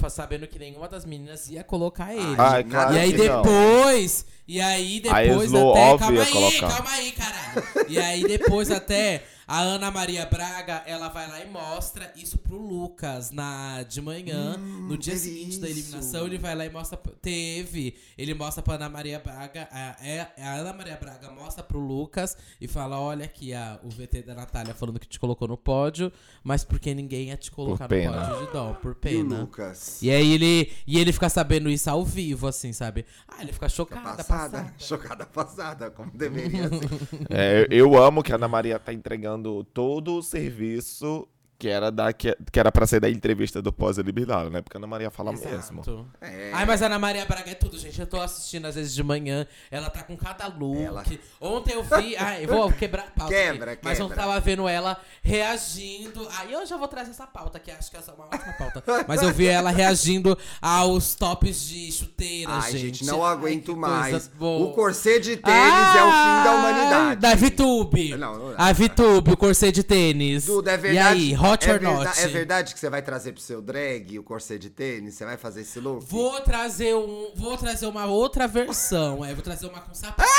sabendo 0.09 0.47
que 0.47 0.57
nenhuma 0.57 0.87
das 0.87 1.03
meninas 1.03 1.49
ia 1.49 1.63
colocar 1.63 2.13
ele. 2.13 2.35
Ai, 2.37 2.63
claro 2.63 2.93
e 2.93 2.99
aí 2.99 3.11
que 3.13 3.27
não. 3.27 3.41
depois, 3.41 4.25
e 4.47 4.61
aí 4.61 4.99
depois 5.01 5.51
Slo, 5.51 5.71
até, 5.71 5.97
calma 5.97 6.21
aí, 6.23 6.31
colocar. 6.31 6.67
calma 6.69 6.91
aí, 6.91 7.11
caralho. 7.11 7.63
E 7.89 7.99
aí 7.99 8.23
depois 8.23 8.71
até 8.71 9.23
a 9.51 9.59
Ana 9.59 9.92
Maria 9.92 10.25
Braga, 10.25 10.81
ela 10.86 11.09
vai 11.09 11.27
lá 11.27 11.42
e 11.44 11.50
mostra 11.50 12.09
isso 12.16 12.37
pro 12.37 12.56
Lucas 12.57 13.31
na 13.31 13.83
de 13.83 14.02
manhã, 14.02 14.56
no 14.57 14.97
dia 14.97 15.18
seguinte 15.18 15.59
da 15.59 15.68
isso. 15.68 15.80
eliminação, 15.80 16.25
ele 16.25 16.37
vai 16.37 16.56
lá 16.56 16.66
e 16.66 16.69
mostra. 16.69 16.97
Teve. 17.21 17.95
Ele 18.18 18.33
mostra 18.33 18.64
pra 18.64 18.75
Ana 18.75 18.87
Maria 18.87 19.19
Braga. 19.19 19.68
A, 19.69 19.97
é, 20.07 20.28
a 20.42 20.54
Ana 20.54 20.71
Maria 20.71 20.95
Braga 20.95 21.30
mostra 21.31 21.61
pro 21.61 21.80
Lucas 21.80 22.37
e 22.61 22.68
fala: 22.68 22.97
Olha 22.97 23.25
aqui 23.25 23.54
a, 23.54 23.78
o 23.83 23.90
VT 23.90 24.21
da 24.21 24.33
Natália 24.33 24.73
falando 24.73 24.97
que 24.99 25.07
te 25.07 25.19
colocou 25.19 25.49
no 25.49 25.57
pódio, 25.57 26.14
mas 26.42 26.64
porque 26.64 26.94
ninguém 26.94 27.28
ia 27.28 27.35
te 27.35 27.52
colocar 27.52 27.85
no 27.85 27.90
pena. 27.90 28.28
pódio 28.30 28.45
de 28.47 28.54
dó, 28.54 28.73
por 28.75 28.92
E 28.92 28.94
o 28.94 28.95
pena. 28.95 29.42
Lucas. 29.42 30.02
E 30.02 30.09
aí 30.09 30.31
ele, 30.31 30.71
e 30.87 30.97
ele 30.97 31.11
fica 31.11 31.28
sabendo 31.28 31.69
isso 31.69 31.90
ao 31.90 32.06
vivo, 32.06 32.47
assim, 32.47 32.71
sabe? 32.71 33.06
Ah, 33.28 33.42
ele 33.42 33.52
fica 33.52 33.68
Fica 33.68 33.69
chocado, 33.69 34.04
passada, 34.18 34.25
passada. 34.59 34.73
chocada 34.78 35.25
passada, 35.25 35.92
como 35.92 36.09
deveria 36.11 36.69
ser. 36.69 36.90
É, 37.30 37.68
eu 37.69 38.02
amo 38.02 38.23
que 38.23 38.31
a 38.31 38.35
Ana 38.35 38.47
Maria 38.47 38.80
tá 38.80 38.94
entregando 38.94 39.41
todo 39.74 40.18
o 40.18 40.21
serviço 40.21 41.28
que 41.61 41.68
era, 41.69 41.91
da, 41.91 42.11
que, 42.11 42.35
que 42.51 42.59
era 42.59 42.71
pra 42.71 42.87
ser 42.87 42.99
da 42.99 43.07
entrevista 43.07 43.61
do 43.61 43.71
pós-eliminado, 43.71 44.49
né? 44.49 44.63
Porque 44.63 44.75
a 44.75 44.80
Ana 44.80 44.87
Maria 44.87 45.11
fala 45.11 45.31
mesmo. 45.31 45.47
Exato. 45.81 46.07
É. 46.19 46.49
Ai, 46.51 46.65
mas 46.65 46.81
a 46.81 46.87
Ana 46.87 46.97
Maria 46.97 47.23
Braga 47.23 47.51
é 47.51 47.53
tudo, 47.53 47.77
gente. 47.77 47.99
Eu 48.01 48.07
tô 48.07 48.19
assistindo 48.19 48.65
às 48.65 48.73
vezes 48.73 48.95
de 48.95 49.03
manhã. 49.03 49.45
Ela 49.69 49.87
tá 49.91 50.01
com 50.01 50.18
cada 50.18 50.47
look. 50.47 50.81
Ela- 50.81 51.03
Ontem 51.39 51.75
eu 51.75 51.83
vi. 51.83 52.18
Ai, 52.18 52.47
vou 52.47 52.71
quebrar 52.71 53.03
a 53.03 53.11
pauta. 53.11 53.31
Quebra, 53.31 53.71
aqui, 53.73 53.81
Mas 53.85 53.99
ontem 53.99 54.13
eu 54.13 54.18
tava 54.18 54.39
vendo 54.39 54.68
ela 54.68 54.97
reagindo. 55.21 56.27
Aí 56.39 56.51
eu 56.51 56.65
já 56.65 56.77
vou 56.77 56.87
trazer 56.87 57.11
essa 57.11 57.27
pauta, 57.27 57.59
que 57.59 57.69
acho 57.69 57.91
que 57.91 57.97
essa 57.97 58.11
é 58.11 58.13
uma 58.15 58.25
ótima 58.25 58.53
pauta. 58.53 58.83
Mas 59.07 59.21
eu 59.21 59.31
vi 59.31 59.45
ela 59.47 59.69
reagindo 59.69 60.35
aos 60.59 61.13
tops 61.15 61.68
de 61.68 61.91
chuteira, 61.91 62.51
Ai, 62.53 62.71
gente. 62.71 62.81
gente, 62.81 63.06
não 63.06 63.23
Ai, 63.23 63.33
aguento 63.33 63.75
mais. 63.77 64.27
boa. 64.27 64.68
O 64.69 64.73
corset 64.73 65.19
de 65.21 65.37
tênis 65.37 65.95
é 65.95 66.03
o 66.03 66.11
fim 66.11 66.44
da 66.44 66.56
humanidade. 66.56 67.21
Da 67.21 67.35
VTube. 67.35 68.18
Não, 68.18 68.37
não 68.37 68.51
é. 68.51 68.56
A 68.57 68.73
VTube, 68.73 69.31
o 69.33 69.37
corset 69.37 69.71
de 69.73 69.83
tênis. 69.83 70.45
Duda, 70.45 70.71
é 70.71 70.73
E 70.75 70.77
verdade. 70.77 71.07
aí, 71.19 71.33
hot 71.51 71.69
é 71.69 71.73
or 71.73 71.79
verda- 71.79 72.03
not? 72.03 72.19
É 72.19 72.27
verdade 72.27 72.73
que 72.73 72.79
você 72.79 72.89
vai 72.89 73.01
trazer 73.01 73.31
pro 73.33 73.41
seu 73.41 73.61
drag 73.61 74.17
o 74.19 74.23
corset 74.23 74.59
de 74.59 74.69
tênis? 74.69 75.15
Você 75.15 75.25
vai 75.25 75.37
fazer 75.37 75.61
esse 75.61 75.79
look? 75.79 76.05
Vou 76.05 76.39
trazer 76.41 76.95
um. 76.95 77.31
Vou 77.35 77.57
trazer 77.57 77.85
uma 77.87 78.05
outra 78.05 78.47
versão. 78.47 79.23
É, 79.25 79.33
vou 79.33 79.43
trazer 79.43 79.67
uma 79.67 79.81
com 79.81 79.93
sapatinho. 79.93 80.31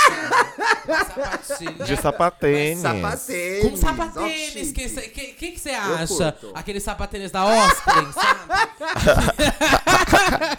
De 1.87 1.97
sapatênis. 1.97 2.81
Sapatênis. 2.81 3.63
Com 3.71 3.77
sapatênis, 3.77 4.17
ó, 4.17 4.73
que 4.75 5.09
que, 5.09 5.27
que, 5.35 5.53
que 5.53 5.61
você 5.61 5.71
acha? 5.71 6.33
curto. 6.33 6.51
Aquele 6.55 6.81
sapatênis 6.81 7.31
da 7.31 7.45
Osprey, 7.45 8.07
sabe? 8.13 8.41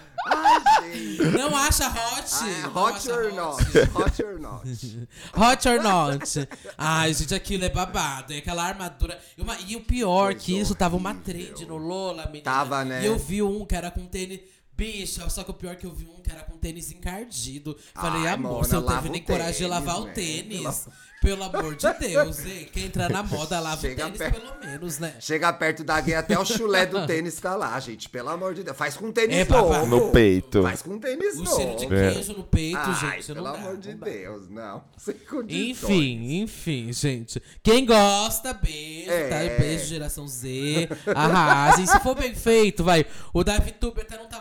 Não 1.37 1.55
acha 1.55 1.87
hot? 1.87 2.29
Ah, 2.33 2.49
é 2.49 2.67
hot 2.67 2.97
acha 2.97 3.13
or 3.13 3.25
hot? 3.27 3.35
not? 3.35 3.63
Hot 3.93 4.23
or 4.23 4.39
not? 4.39 4.67
Hot 5.37 5.69
or 5.69 5.81
not? 5.83 6.47
Ai, 6.77 7.13
gente, 7.13 7.33
aquilo 7.35 7.63
é 7.65 7.69
babado. 7.69 8.33
É 8.33 8.37
aquela 8.37 8.63
armadura. 8.63 9.19
E, 9.37 9.41
uma- 9.41 9.57
e 9.67 9.75
o 9.75 9.81
pior 9.81 10.31
Coisa 10.33 10.39
que 10.45 10.57
isso 10.59 10.75
tava 10.75 10.95
uma 10.97 11.13
trend 11.15 11.65
no 11.65 11.77
Lola, 11.77 12.25
menina. 12.25 12.43
Tava, 12.43 12.83
né? 12.83 13.03
E 13.03 13.05
eu 13.05 13.17
vi 13.17 13.41
um 13.41 13.65
que 13.65 13.75
era 13.75 13.91
com 13.91 14.05
tênis. 14.05 14.39
Bicha, 14.77 15.29
só 15.29 15.43
que 15.43 15.51
o 15.51 15.53
pior 15.53 15.73
é 15.73 15.75
que 15.75 15.85
eu 15.85 15.93
vi 15.93 16.05
um 16.07 16.21
que 16.21 16.31
era 16.31 16.41
com 16.41 16.57
tênis 16.57 16.91
encardido. 16.91 17.77
Falei, 17.93 18.21
Ai, 18.27 18.33
amor, 18.33 18.65
você 18.65 18.75
não 18.75 18.83
teve 18.85 19.09
o 19.09 19.11
nem 19.11 19.21
coragem 19.21 19.61
de 19.61 19.67
lavar 19.67 20.01
o 20.01 20.05
né? 20.05 20.13
tênis. 20.13 20.87
Pelo 21.21 21.43
amor 21.43 21.75
de 21.75 21.85
Deus, 21.99 22.39
hein? 22.47 22.67
Quem 22.73 22.85
entrar 22.85 23.07
na 23.07 23.21
moda, 23.21 23.59
lava 23.59 23.79
Chega 23.79 24.07
o 24.07 24.11
tênis 24.11 24.17
perto. 24.17 24.41
pelo 24.41 24.59
menos, 24.65 24.97
né? 24.97 25.13
Chega 25.19 25.53
perto 25.53 25.83
da 25.83 26.01
gay, 26.01 26.15
até 26.15 26.39
o 26.39 26.43
chulé 26.43 26.87
do 26.87 27.05
tênis 27.05 27.35
tá 27.35 27.55
lá, 27.55 27.79
gente. 27.79 28.09
Pelo 28.09 28.29
amor 28.29 28.55
de 28.55 28.63
Deus. 28.63 28.75
Faz 28.75 28.97
com 28.97 29.11
tênis 29.11 29.37
É, 29.37 29.45
papai. 29.45 29.85
novo. 29.85 29.85
No 30.07 30.09
peito. 30.11 30.63
Faz 30.63 30.81
com 30.81 30.97
tênis 30.97 31.37
O 31.37 31.43
novo. 31.43 31.55
cheiro 31.57 31.75
de 31.77 31.85
É. 31.95 32.11
queijo 32.13 32.33
no 32.33 32.43
peito, 32.43 32.79
Ai, 32.79 32.95
gente, 33.17 33.27
pelo 33.27 33.45
não 33.45 33.53
dá, 33.53 33.59
amor 33.59 33.77
de 33.77 33.89
não 33.91 33.97
dá. 33.99 34.05
Deus, 34.07 34.49
não. 34.49 34.83
Sem 34.97 35.13
condições. 35.13 35.69
Enfim, 35.83 36.41
enfim, 36.41 36.91
gente. 36.91 37.39
Quem 37.61 37.85
gosta, 37.85 38.51
beijo, 38.55 39.11
É. 39.11 39.27
tá? 39.29 39.61
Beijo, 39.61 39.85
geração 39.85 40.27
Z. 40.27 40.89
Arrasem. 41.15 41.85
Se 41.85 41.99
for 41.99 42.15
bem 42.15 42.33
feito, 42.33 42.83
vai. 42.83 43.05
O 43.31 43.43
da 43.43 43.59
VTube 43.59 44.01
até 44.01 44.17
não 44.17 44.25
tava 44.25 44.40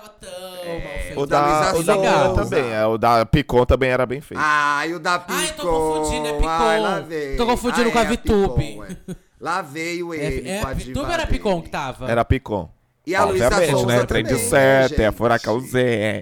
É, 0.71 0.85
mal 0.85 0.93
feito. 1.05 1.21
O 1.21 1.27
da 1.27 1.73
o 1.75 1.83
da 1.83 1.97
Legal. 1.97 2.35
Também, 2.35 2.73
é, 2.73 2.87
o 2.87 2.99
da 2.99 3.27
Picon 3.27 3.65
também 3.67 3.91
era 3.91 4.07
bem 4.07 4.21
feito. 4.21 4.41
Ai, 4.43 4.93
o 4.95 4.99
da 4.99 5.19
Picon. 5.19 5.39
Ai, 5.39 5.49
eu 5.51 5.55
tô 5.55 5.63
confundindo, 5.67 6.27
é 6.29 6.33
Picon. 6.35 6.49
Ai, 6.49 6.81
lá 6.81 7.01
veio. 7.01 7.37
Tô 7.37 7.47
confundindo 7.47 7.89
Ah, 7.89 7.93
com 7.93 7.99
a 7.99 8.03
é. 8.03 8.17
Picon, 8.17 8.85
é. 8.85 9.17
Lá 9.41 9.63
veio 9.63 10.13
É, 10.15 10.17
ele 10.19 10.49
é, 10.49 10.61
com 10.61 10.67
a 10.67 10.71
a 10.71 10.75
diva 10.75 11.01
VTube 11.01 11.13
era. 11.13 11.27
Picon 11.27 11.63
que 11.63 11.71
tava? 11.71 12.11
Era 12.11 12.25
Picon. 12.25 12.71
E 13.07 13.15
a 13.15 13.25
Luísa 13.25 13.51
Souza 13.71 13.87
né? 13.87 14.05
Trem 14.05 14.23
de 14.23 14.31
também, 14.31 14.45
sete, 14.47 14.91
gente. 14.91 15.03
é 15.03 15.11
furacão 15.11 15.59
Z. 15.59 16.13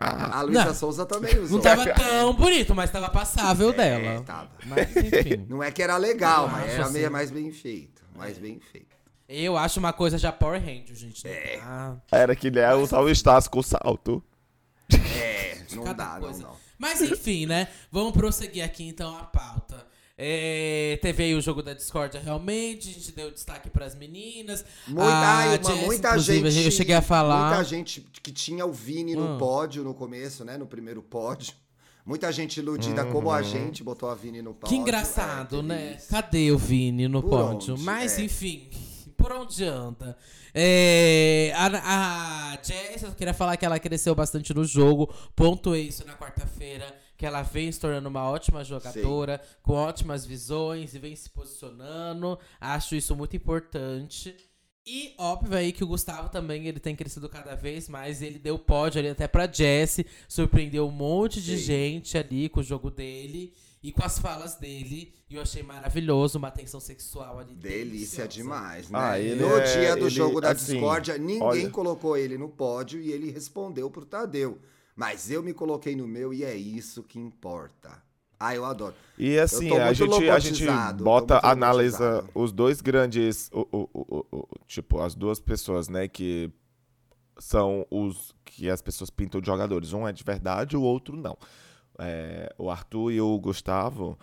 A 0.00 0.42
Luísa 0.42 0.64
Não. 0.66 0.74
Souza 0.74 1.04
também 1.04 1.36
usou. 1.40 1.56
Não 1.56 1.62
tava 1.62 1.84
tão 1.92 2.32
bonito, 2.32 2.74
mas 2.74 2.90
tava 2.90 3.08
passável 3.10 3.70
É, 3.70 3.72
dela. 3.72 4.22
tava. 4.24 4.48
Mas 4.64 4.96
enfim. 4.96 5.44
Não 5.50 5.62
é 5.62 5.70
que 5.72 5.82
era 5.82 5.96
legal, 5.96 6.48
mas 6.48 6.72
era 6.72 6.84
assim. 6.84 6.92
meio 6.92 7.10
mais 7.10 7.30
bem 7.30 7.50
feito. 7.50 8.02
Mais 8.16 8.38
bem 8.38 8.60
feito. 8.72 8.96
Eu 9.28 9.56
acho 9.58 9.78
uma 9.78 9.92
coisa 9.92 10.16
já 10.16 10.32
Power 10.32 10.58
Ranger, 10.60 10.94
gente. 10.94 11.24
Não 11.24 11.30
É. 11.32 11.56
dá. 11.58 11.96
Era 12.10 12.34
que 12.34 12.50
nem 12.50 12.64
usar 12.82 13.00
o 13.00 13.10
Estácio 13.10 13.50
com 13.50 13.62
salto. 13.62 14.22
É, 14.90 15.58
não 15.76 15.84
Cada 15.84 16.04
dá, 16.04 16.14
não, 16.14 16.20
coisa. 16.20 16.42
não. 16.44 16.56
Mas 16.78 17.02
enfim, 17.02 17.44
né? 17.44 17.68
Vamos 17.90 18.12
prosseguir 18.12 18.64
aqui 18.64 18.84
então 18.88 19.16
a 19.16 19.24
pauta. 19.24 19.86
É, 20.20 20.98
teve 21.00 21.22
aí 21.24 21.34
o 21.34 21.40
jogo 21.40 21.62
da 21.62 21.72
discórdia 21.74 22.20
realmente, 22.20 22.88
a 22.88 22.92
gente 22.92 23.12
deu 23.12 23.30
destaque 23.30 23.70
pras 23.70 23.94
meninas. 23.94 24.64
Muita, 24.86 25.04
A 25.04 25.44
uma- 25.44 25.56
Jess, 25.62 25.84
muita 25.86 26.18
gente. 26.18 26.64
Eu 26.64 26.70
cheguei 26.72 26.94
a 26.96 27.02
falar. 27.02 27.48
Muita 27.48 27.64
gente 27.64 28.00
que 28.22 28.32
tinha 28.32 28.64
o 28.66 28.72
Vini 28.72 29.14
no 29.14 29.34
Hum. 29.34 29.38
pódio 29.38 29.84
no 29.84 29.94
começo, 29.94 30.44
né? 30.44 30.56
No 30.56 30.66
primeiro 30.66 31.02
pódio. 31.02 31.52
Muita 32.04 32.32
gente 32.32 32.56
iludida 32.58 33.04
como 33.04 33.30
a 33.30 33.42
gente 33.42 33.84
botou 33.84 34.08
a 34.08 34.14
Vini 34.14 34.40
no 34.40 34.54
pódio. 34.54 34.68
Que 34.74 34.80
engraçado, 34.80 35.58
É, 35.60 35.62
né? 35.62 35.98
Cadê 36.08 36.50
o 36.50 36.58
Vini 36.58 37.06
no 37.06 37.20
Por 37.22 37.30
pódio? 37.30 37.74
onde? 37.74 37.82
Mas 37.84 38.18
É. 38.18 38.22
enfim, 38.22 38.68
por 39.28 39.36
onde 39.36 39.62
anda? 39.62 40.16
É, 40.54 41.52
a, 41.54 42.54
a 42.54 42.58
Jess, 42.62 43.02
eu 43.02 43.12
queria 43.12 43.34
falar 43.34 43.58
que 43.58 43.66
ela 43.66 43.78
cresceu 43.78 44.14
bastante 44.14 44.54
no 44.54 44.64
jogo. 44.64 45.12
Pontuei 45.36 45.82
isso 45.82 46.06
na 46.06 46.16
quarta-feira. 46.16 46.96
Que 47.14 47.26
ela 47.26 47.42
vem 47.42 47.70
se 47.70 47.78
tornando 47.80 48.08
uma 48.08 48.30
ótima 48.30 48.64
jogadora, 48.64 49.42
com 49.60 49.74
ótimas 49.74 50.24
visões 50.24 50.94
e 50.94 50.98
vem 50.98 51.14
se 51.14 51.28
posicionando. 51.28 52.38
Acho 52.60 52.94
isso 52.94 53.14
muito 53.14 53.36
importante. 53.36 54.34
E 54.86 55.14
óbvio 55.18 55.58
aí 55.58 55.72
que 55.72 55.84
o 55.84 55.88
Gustavo 55.88 56.30
também 56.30 56.66
ele 56.66 56.80
tem 56.80 56.96
crescido 56.96 57.28
cada 57.28 57.54
vez 57.54 57.88
mais. 57.88 58.22
Ele 58.22 58.38
deu 58.38 58.58
pódio 58.58 59.00
ali 59.00 59.10
até 59.10 59.28
pra 59.28 59.50
Jess. 59.52 59.98
Surpreendeu 60.26 60.86
um 60.86 60.92
monte 60.92 61.42
de 61.42 61.58
Sim. 61.58 61.64
gente 61.64 62.16
ali 62.16 62.48
com 62.48 62.60
o 62.60 62.64
jogo 62.64 62.90
dele 62.90 63.52
e 63.82 63.92
com 63.92 64.04
as 64.04 64.18
falas 64.18 64.56
dele. 64.56 65.12
Eu 65.30 65.42
achei 65.42 65.62
maravilhoso, 65.62 66.38
uma 66.38 66.48
atenção 66.48 66.80
sexual 66.80 67.38
ali. 67.38 67.54
Delícia 67.54 68.24
deliciosa. 68.24 68.28
demais, 68.28 68.90
né? 68.90 68.98
Ah, 69.00 69.18
ele 69.20 69.40
no 69.42 69.56
é- 69.58 69.72
dia 69.78 69.94
do 69.96 70.02
ele, 70.06 70.10
jogo 70.10 70.40
da 70.40 70.50
assim, 70.52 70.72
discórdia, 70.72 71.18
ninguém 71.18 71.42
olha- 71.42 71.70
colocou 71.70 72.16
ele 72.16 72.38
no 72.38 72.48
pódio 72.48 73.00
e 73.00 73.12
ele 73.12 73.30
respondeu 73.30 73.90
pro 73.90 74.04
Tadeu. 74.06 74.58
Mas 74.96 75.30
eu 75.30 75.42
me 75.42 75.52
coloquei 75.54 75.94
no 75.94 76.08
meu 76.08 76.32
e 76.34 76.42
é 76.44 76.54
isso 76.56 77.02
que 77.04 77.18
importa. 77.18 78.02
Ah, 78.40 78.54
eu 78.54 78.64
adoro. 78.64 78.94
E 79.18 79.38
assim, 79.38 79.70
a 79.76 79.92
gente, 79.92 80.28
a 80.30 80.38
gente 80.38 80.64
bota, 81.02 81.40
analisa 81.44 82.24
os 82.34 82.52
dois 82.52 82.80
grandes, 82.80 83.50
o, 83.52 83.60
o- 83.72 83.90
o- 83.92 84.16
o- 84.18 84.26
o- 84.38 84.48
tipo, 84.66 85.00
as 85.00 85.14
duas 85.14 85.40
pessoas, 85.40 85.88
né, 85.88 86.06
que 86.08 86.50
são 87.38 87.86
os 87.90 88.34
que 88.44 88.68
as 88.68 88.80
pessoas 88.82 89.10
pintam 89.10 89.40
de 89.40 89.46
jogadores. 89.46 89.92
Um 89.92 90.06
é 90.06 90.12
de 90.12 90.24
verdade, 90.24 90.76
o 90.76 90.82
outro 90.82 91.16
não. 91.16 91.36
É, 91.98 92.52
o 92.56 92.70
Arthur 92.70 93.10
e 93.12 93.20
o 93.20 93.38
Gustavo, 93.38 94.18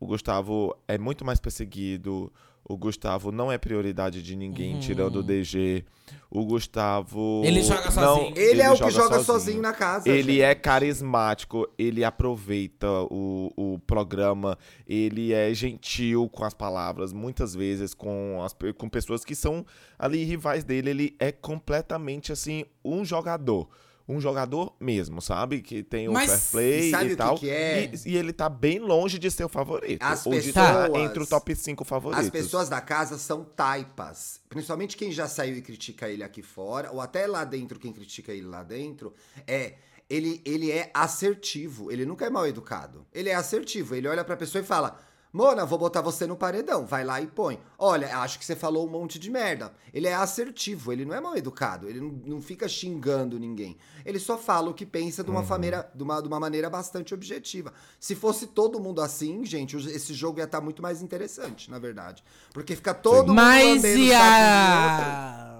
o 0.00 0.06
Gustavo 0.06 0.76
é 0.86 0.96
muito 0.98 1.24
mais 1.24 1.38
perseguido, 1.40 2.32
o 2.64 2.76
Gustavo 2.76 3.32
não 3.32 3.50
é 3.50 3.56
prioridade 3.58 4.22
de 4.22 4.36
ninguém, 4.36 4.74
Uhum. 4.74 4.80
tirando 4.80 5.16
o 5.16 5.22
DG. 5.22 5.84
O 6.30 6.44
Gustavo... 6.44 7.42
Ele 7.44 7.62
joga 7.62 7.84
não- 7.86 7.92
sozinho. 8.16 8.32
Ele, 8.36 8.60
é 8.62 8.70
o 8.70 8.76
que 8.76 8.90
joga 8.90 9.22
sozinho, 9.22 9.60
na 9.62 9.72
casa. 9.72 10.08
ele 10.08 10.32
gente. 10.34 10.42
é 10.42 10.54
carismático, 10.54 11.66
ele 11.78 12.04
aproveita 12.04 12.86
o, 13.10 13.50
o 13.56 13.78
programa, 13.86 14.56
ele 14.86 15.32
é 15.32 15.52
gentil 15.54 16.28
com 16.28 16.44
as 16.44 16.52
palavras, 16.54 17.12
muitas 17.12 17.54
vezes 17.54 17.94
com, 17.94 18.42
as, 18.42 18.54
com 18.76 18.88
pessoas 18.88 19.24
que 19.24 19.34
são 19.34 19.64
ali 19.98 20.24
rivais 20.24 20.64
dele. 20.64 20.90
Ele 20.90 21.16
é 21.18 21.32
completamente 21.32 22.32
assim, 22.32 22.64
um 22.84 23.04
jogador. 23.04 23.68
Um 24.08 24.20
jogador 24.20 24.74
mesmo, 24.80 25.20
sabe? 25.20 25.60
Que 25.60 25.82
tem 25.82 26.08
o 26.08 26.12
Mas 26.12 26.30
fair 26.30 26.50
play 26.50 26.90
sabe 26.90 27.04
e 27.04 27.06
o 27.06 27.10
que 27.10 27.16
tal. 27.16 27.38
que 27.38 27.50
é? 27.50 27.90
E, 28.06 28.12
e 28.12 28.16
ele 28.16 28.32
tá 28.32 28.48
bem 28.48 28.78
longe 28.78 29.18
de 29.18 29.30
ser 29.30 29.44
o 29.44 29.48
favorito. 29.50 30.02
As 30.02 30.24
ou 30.24 30.32
de 30.32 30.48
estar 30.48 30.86
pessoas- 30.88 31.02
entre 31.02 31.22
o 31.22 31.26
top 31.26 31.54
5 31.54 31.84
favoritos. 31.84 32.24
As 32.24 32.30
pessoas 32.30 32.68
da 32.70 32.80
casa 32.80 33.18
são 33.18 33.44
taipas. 33.44 34.40
Principalmente 34.48 34.96
quem 34.96 35.12
já 35.12 35.28
saiu 35.28 35.56
e 35.56 35.60
critica 35.62 36.08
ele 36.08 36.22
aqui 36.24 36.40
fora, 36.42 36.90
ou 36.90 37.00
até 37.02 37.26
lá 37.26 37.44
dentro, 37.44 37.78
quem 37.78 37.92
critica 37.92 38.32
ele 38.32 38.46
lá 38.46 38.62
dentro, 38.62 39.12
é. 39.46 39.74
Ele, 40.10 40.40
ele 40.46 40.70
é 40.72 40.90
assertivo, 40.94 41.92
ele 41.92 42.06
nunca 42.06 42.24
é 42.24 42.30
mal 42.30 42.46
educado. 42.46 43.04
Ele 43.12 43.28
é 43.28 43.34
assertivo, 43.34 43.94
ele 43.94 44.08
olha 44.08 44.24
pra 44.24 44.38
pessoa 44.38 44.62
e 44.62 44.66
fala: 44.66 44.98
Mona, 45.38 45.64
vou 45.64 45.78
botar 45.78 46.00
você 46.00 46.26
no 46.26 46.36
paredão. 46.36 46.84
Vai 46.84 47.04
lá 47.04 47.20
e 47.20 47.28
põe. 47.28 47.60
Olha, 47.78 48.18
acho 48.18 48.40
que 48.40 48.44
você 48.44 48.56
falou 48.56 48.84
um 48.84 48.90
monte 48.90 49.20
de 49.20 49.30
merda. 49.30 49.72
Ele 49.94 50.08
é 50.08 50.14
assertivo, 50.14 50.92
ele 50.92 51.04
não 51.04 51.14
é 51.14 51.20
mal 51.20 51.36
educado, 51.36 51.88
ele 51.88 52.00
não, 52.00 52.08
não 52.08 52.42
fica 52.42 52.66
xingando 52.66 53.38
ninguém. 53.38 53.76
Ele 54.04 54.18
só 54.18 54.36
fala 54.36 54.68
o 54.68 54.74
que 54.74 54.84
pensa 54.84 55.22
de 55.22 55.30
uma, 55.30 55.44
fameira- 55.44 55.88
de 55.94 56.02
uma, 56.02 56.20
de 56.20 56.26
uma 56.26 56.40
maneira 56.40 56.68
bastante 56.68 57.14
objetiva. 57.14 57.72
Se 58.00 58.16
fosse 58.16 58.48
todo 58.48 58.80
mundo 58.80 59.00
assim, 59.00 59.44
gente, 59.44 59.76
esse 59.76 60.12
jogo 60.12 60.40
ia 60.40 60.44
estar 60.44 60.60
muito 60.60 60.82
mais 60.82 61.02
interessante, 61.02 61.70
na 61.70 61.78
verdade. 61.78 62.24
Porque 62.52 62.74
fica 62.74 62.92
todo 62.92 63.28
mundo 63.28 63.34
Mas 63.36 63.84
e 63.84 64.12
a... 64.12 65.54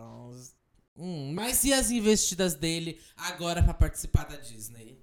Hum, 0.96 1.32
mas 1.32 1.62
e 1.62 1.72
as 1.72 1.92
investidas 1.92 2.56
dele 2.56 2.98
agora 3.16 3.62
pra 3.62 3.72
participar 3.72 4.24
da 4.24 4.34
Disney? 4.34 4.98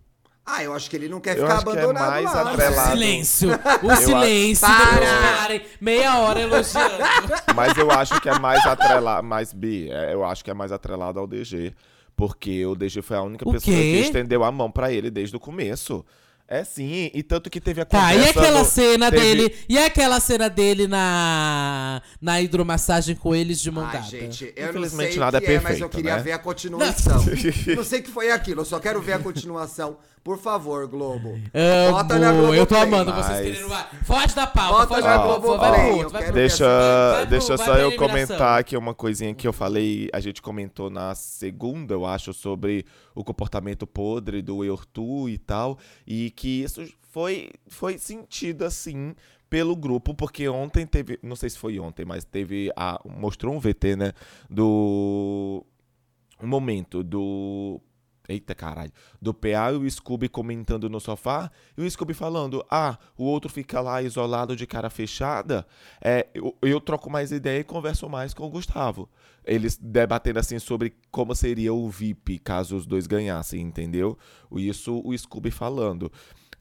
Ah, 0.45 0.63
eu 0.63 0.73
acho 0.75 0.89
que 0.89 0.95
ele 0.95 1.09
não 1.09 1.19
quer 1.19 1.35
Eu 1.37 1.41
ficar 1.41 1.55
acho 1.55 1.63
que 1.65 1.69
é 1.69 1.73
abandonado 1.81 2.09
mais 2.11 2.25
lá. 2.25 2.51
atrelado. 2.51 2.91
Silêncio. 2.91 3.49
O 3.81 3.95
silêncio. 3.97 4.67
Para! 4.67 4.85
Depois 4.85 5.09
de 5.09 5.15
ficarem 5.27 5.61
meia 5.81 6.19
hora 6.19 6.39
elogiando. 6.39 6.93
Mas 7.55 7.77
eu 7.77 7.89
acho 7.89 8.21
que 8.21 8.29
é 8.29 8.37
mais 8.39 8.63
atrelado, 8.65 9.25
mais 9.27 9.51
bi, 9.53 9.89
é, 9.89 10.13
eu 10.13 10.23
acho 10.23 10.43
que 10.43 10.51
é 10.51 10.53
mais 10.53 10.71
atrelado 10.71 11.19
ao 11.19 11.25
DG, 11.25 11.73
porque 12.15 12.63
o 12.65 12.75
DG 12.75 13.01
foi 13.01 13.17
a 13.17 13.21
única 13.23 13.47
O 13.47 13.51
pessoa 13.51 13.75
quê? 13.75 13.81
que 13.81 13.97
estendeu 14.01 14.43
a 14.43 14.51
mão 14.51 14.69
pra 14.69 14.91
ele 14.91 15.09
desde 15.09 15.35
o 15.35 15.39
começo. 15.39 16.05
É 16.47 16.63
sim, 16.63 17.09
e 17.11 17.23
tanto 17.23 17.49
que 17.49 17.59
teve 17.59 17.81
a 17.81 17.85
Tá, 17.85 18.01
conversa 18.11 18.23
e 18.23 18.29
aquela 18.29 18.59
do- 18.61 18.65
cena 18.69 19.09
teve- 19.09 19.23
dele? 19.49 19.55
E 19.67 19.79
aquela 19.79 20.19
cena 20.19 20.47
dele 20.47 20.87
na 20.87 22.03
na 22.21 22.39
hidromassagem 22.39 23.15
com 23.15 23.33
eles 23.33 23.59
de 23.59 23.71
mão 23.71 23.83
Ai, 23.83 23.93
dada? 23.93 24.05
gente, 24.05 24.53
eu 24.55 24.63
não 24.65 24.69
Infelizmente 24.69 25.11
sei 25.13 25.19
nada 25.19 25.39
o 25.39 25.41
é 25.41 25.41
que 25.43 25.51
é, 25.51 25.59
mas 25.59 25.63
eu 25.63 25.89
perfeito, 25.89 25.89
queria 25.95 26.17
né? 26.17 26.21
ver 26.21 26.31
a 26.33 26.37
continuação. 26.37 27.15
não 27.75 27.83
sei 27.83 27.99
o 27.99 28.03
que 28.03 28.11
foi 28.11 28.29
aquilo, 28.29 28.61
eu 28.61 28.65
só 28.65 28.79
quero 28.79 29.01
ver 29.01 29.13
a 29.13 29.19
continuação. 29.19 29.97
Por 30.25 30.39
favor, 30.39 30.87
Globo. 30.87 31.39
Bota 31.91 32.17
na 32.17 32.29
Amo, 32.29 32.37
Globoplay. 32.37 32.59
eu 32.59 32.65
tô 32.65 32.75
amando 32.75 33.11
Mas- 33.11 33.25
vocês 33.27 33.53
querendo. 33.57 33.69
vai. 33.69 33.85
Foge 34.03 34.33
da 34.35 34.47
pauta, 34.47 34.71
Bota 34.79 34.87
foge 34.95 35.01
na 35.07 35.17
da 35.17 35.23
Globoplay, 35.23 35.59
vai 35.59 35.71
pro 35.79 35.87
eu 35.91 35.95
outro, 35.97 36.09
vai 36.09 36.23
pro 36.23 36.33
Deixa, 36.33 36.65
vai- 36.65 37.21
pro- 37.21 37.29
deixa 37.29 37.55
vai 37.57 37.65
só 37.67 37.77
eu 37.77 37.95
comentar 37.95 38.59
aqui 38.59 38.75
uma 38.75 38.95
coisinha 38.95 39.35
que 39.35 39.47
eu 39.47 39.53
falei, 39.53 40.09
a 40.11 40.19
gente 40.19 40.41
comentou 40.41 40.89
na 40.89 41.13
segunda, 41.13 41.93
eu 41.93 42.07
acho, 42.07 42.33
sobre 42.33 42.87
o 43.13 43.23
comportamento 43.23 43.85
podre 43.85 44.41
do 44.41 44.63
Eurtu 44.65 45.29
e 45.29 45.37
tal, 45.37 45.77
e 46.07 46.31
que 46.31 46.63
isso 46.63 46.83
foi, 47.11 47.51
foi 47.67 47.99
sentido 47.99 48.65
assim 48.65 49.13
pelo 49.47 49.75
grupo, 49.75 50.15
porque 50.15 50.49
ontem 50.49 50.87
teve, 50.87 51.19
não 51.21 51.35
sei 51.35 51.51
se 51.51 51.57
foi 51.59 51.77
ontem, 51.79 52.03
mas 52.03 52.25
teve 52.25 52.71
a 52.75 52.99
mostrou 53.05 53.53
um 53.53 53.59
VT, 53.59 53.95
né, 53.95 54.11
do 54.49 55.63
um 56.41 56.47
momento 56.47 57.03
do 57.03 57.79
Eita 58.27 58.55
caralho. 58.55 58.91
Do 59.21 59.33
PA 59.33 59.71
e 59.71 59.75
o 59.75 59.89
Scooby 59.89 60.27
comentando 60.27 60.89
no 60.89 60.99
sofá. 60.99 61.51
E 61.77 61.81
o 61.81 61.89
Scooby 61.89 62.13
falando: 62.13 62.65
Ah, 62.69 62.97
o 63.17 63.23
outro 63.23 63.49
fica 63.49 63.79
lá 63.81 64.01
isolado 64.01 64.55
de 64.55 64.65
cara 64.65 64.89
fechada. 64.89 65.65
É, 66.01 66.27
eu, 66.33 66.55
eu 66.61 66.81
troco 66.81 67.09
mais 67.09 67.31
ideia 67.31 67.59
e 67.59 67.63
converso 67.63 68.09
mais 68.09 68.33
com 68.33 68.45
o 68.45 68.49
Gustavo. 68.49 69.09
Eles 69.45 69.77
debatendo 69.77 70.39
assim 70.39 70.57
sobre 70.57 70.95
como 71.11 71.35
seria 71.35 71.73
o 71.73 71.87
VIP 71.89 72.39
caso 72.39 72.75
os 72.75 72.85
dois 72.85 73.05
ganhassem, 73.05 73.61
entendeu? 73.61 74.17
Isso 74.51 75.01
o 75.03 75.15
Scooby 75.15 75.51
falando. 75.51 76.11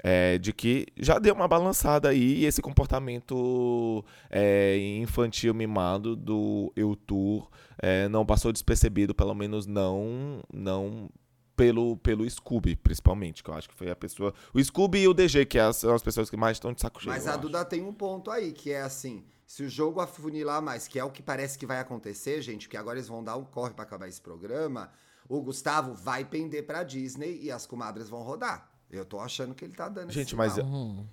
É, 0.06 0.36
de 0.36 0.52
que 0.52 0.86
já 0.98 1.18
deu 1.18 1.34
uma 1.34 1.48
balançada 1.48 2.10
aí 2.10 2.44
esse 2.44 2.60
comportamento 2.60 4.04
é, 4.28 4.76
infantil 5.00 5.54
mimado 5.54 6.14
do 6.14 6.70
Eutur 6.76 7.48
é, 7.80 8.06
não 8.08 8.26
passou 8.26 8.52
despercebido, 8.52 9.14
pelo 9.14 9.34
menos 9.34 9.66
não 9.66 10.42
não 10.52 11.08
pelo, 11.56 11.96
pelo 11.98 12.28
Scooby, 12.28 12.76
principalmente, 12.76 13.42
que 13.42 13.50
eu 13.50 13.54
acho 13.54 13.68
que 13.68 13.74
foi 13.74 13.90
a 13.90 13.96
pessoa. 13.96 14.34
O 14.52 14.62
Scooby 14.62 15.00
e 15.00 15.08
o 15.08 15.14
DG, 15.14 15.46
que 15.46 15.58
é 15.58 15.72
são 15.72 15.94
as 15.94 16.02
pessoas 16.02 16.28
que 16.28 16.36
mais 16.36 16.56
estão 16.56 16.72
de 16.72 16.80
saco 16.80 17.00
cheio. 17.00 17.14
Mas 17.14 17.26
eu 17.26 17.32
a 17.32 17.34
acho. 17.34 17.42
Duda 17.42 17.64
tem 17.64 17.82
um 17.82 17.92
ponto 17.92 18.30
aí, 18.30 18.52
que 18.52 18.70
é 18.70 18.82
assim: 18.82 19.24
se 19.46 19.62
o 19.62 19.68
jogo 19.68 20.00
afunilar 20.00 20.62
mais, 20.62 20.88
que 20.88 20.98
é 20.98 21.04
o 21.04 21.10
que 21.10 21.22
parece 21.22 21.58
que 21.58 21.66
vai 21.66 21.78
acontecer, 21.78 22.42
gente, 22.42 22.68
que 22.68 22.76
agora 22.76 22.98
eles 22.98 23.08
vão 23.08 23.22
dar 23.22 23.36
um 23.36 23.44
corre 23.44 23.72
pra 23.72 23.84
acabar 23.84 24.08
esse 24.08 24.20
programa, 24.20 24.90
o 25.28 25.40
Gustavo 25.40 25.94
vai 25.94 26.24
pender 26.24 26.66
pra 26.66 26.82
Disney 26.82 27.40
e 27.42 27.50
as 27.50 27.66
comadres 27.66 28.08
vão 28.08 28.22
rodar. 28.22 28.70
Eu 28.90 29.04
tô 29.04 29.20
achando 29.20 29.54
que 29.54 29.64
ele 29.64 29.74
tá 29.74 29.88
dando 29.88 30.12
Gente, 30.12 30.28
esse 30.28 30.36
mas. 30.36 30.56
Uhum. 30.58 31.06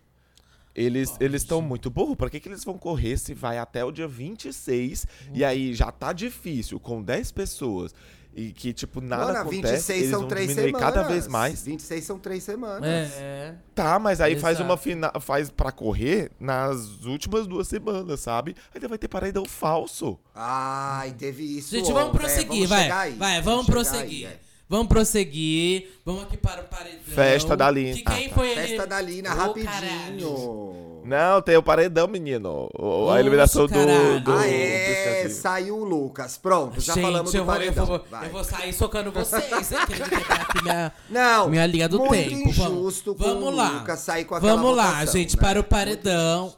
Eles 0.74 1.17
eles 1.19 1.41
estão 1.41 1.62
muito 1.62 1.89
burros. 1.89 2.15
Pra 2.15 2.29
que, 2.29 2.39
que 2.39 2.48
eles 2.48 2.63
vão 2.63 2.77
correr 2.77 3.17
se 3.17 3.33
vai 3.33 3.57
até 3.57 3.83
o 3.83 3.91
dia 3.91 4.07
26 4.07 5.05
e 5.33 5.43
aí 5.43 5.74
já 5.74 5.91
tá 5.91 6.13
difícil 6.13 6.79
com 6.79 7.03
10 7.03 7.31
pessoas 7.33 7.93
e 8.34 8.52
que, 8.52 8.72
tipo, 8.74 9.02
nada 9.02 9.26
Mano, 9.28 9.40
acontece, 9.40 9.62
26 9.74 10.00
eles 10.00 10.10
são 10.12 10.20
vão 10.22 10.28
três 10.30 10.48
diminuir 10.50 10.72
semanas. 10.72 10.94
cada 10.96 11.08
vez 11.08 11.28
mais. 11.28 11.64
26 11.64 12.04
são 12.04 12.18
três 12.20 12.44
semanas. 12.44 13.12
É. 13.18 13.56
Tá, 13.76 14.00
mas 14.00 14.22
aí 14.22 14.40
faz 14.40 14.58
Exato. 14.58 14.70
uma 14.70 14.78
final, 14.78 15.12
faz 15.20 15.50
para 15.50 15.72
correr 15.72 16.32
nas 16.40 17.04
últimas 17.06 17.46
duas 17.48 17.68
semanas, 17.68 18.20
sabe? 18.22 18.56
Ainda 18.74 18.88
vai 18.88 18.98
ter 18.98 19.08
paredão 19.08 19.44
falso. 19.46 20.18
Ai, 20.34 21.12
teve 21.12 21.44
isso. 21.58 21.76
Gente, 21.76 21.92
vamos 21.92 22.10
ontem. 22.10 22.18
É, 22.18 22.20
prosseguir, 22.20 22.68
vamos 22.68 22.70
vai. 22.70 22.92
aí, 22.92 23.14
Vai, 23.16 23.42
vamos 23.42 23.66
chegar 23.66 23.76
prosseguir. 23.76 24.28
aí, 24.28 24.34
é. 24.34 24.40
Vamos 24.70 24.88
prosseguir. 24.88 25.90
Vamos 26.06 26.24
aqui 26.24 26.38
para 26.38 26.62
o 26.62 26.64
paredão. 26.64 27.00
Festa 27.04 27.58
da 27.58 27.70
Lina. 27.70 27.94
Que 27.98 28.04
quem 28.04 28.26
Ah, 28.28 28.30
tá. 28.30 28.36
foi 28.36 28.52
ele? 28.52 28.62
Festa 28.62 28.88
da 28.88 29.02
Lina, 29.02 29.34
Ô, 29.34 29.38
rapidinho. 29.38 29.70
caralho. 29.72 30.90
Não, 31.12 31.41
tem 31.41 31.58
o 31.58 31.63
paredão, 31.63 32.08
menino. 32.08 32.70
O- 32.77 33.01
Nossa, 33.06 33.15
a 33.15 33.20
eliminação 33.20 33.68
do, 33.68 34.20
do, 34.22 34.32
ah, 34.32 34.48
é, 34.48 35.27
saiu 35.30 35.77
o 35.77 35.84
Lucas. 35.84 36.38
Pronto, 36.38 36.80
já 36.80 36.94
Gente, 36.94 37.03
falamos 37.03 37.34
eu 37.34 37.41
do 37.41 37.46
vou, 37.46 37.56
eu, 37.56 37.60
paredão. 37.62 37.86
vou, 37.86 38.06
Vai. 38.10 38.27
eu 38.27 38.32
vou 38.32 38.44
sair 38.44 38.74
socando 38.74 39.12
vocês, 39.12 39.44
aqui 39.51 40.62
minha, 40.63 40.91
Não, 41.10 41.50
minha 41.50 41.65
linha 41.68 41.89
do 41.89 42.00
muito 42.00 42.12
tempo. 42.13 42.50
injusto 42.50 43.13
vamos, 43.13 43.34
com 43.34 43.39
vamos 43.41 43.53
o 43.53 43.58
lá. 43.58 43.70
Lucas 43.80 44.00
sair 44.00 44.25
com 44.25 44.36
aquela 44.36 44.56
Vamos 44.56 44.75
lá, 44.75 44.91
votação, 44.91 45.13
gente, 45.13 45.36
né? 45.36 45.41
para 45.41 45.60
o 45.60 45.63
paredão. 45.63 46.53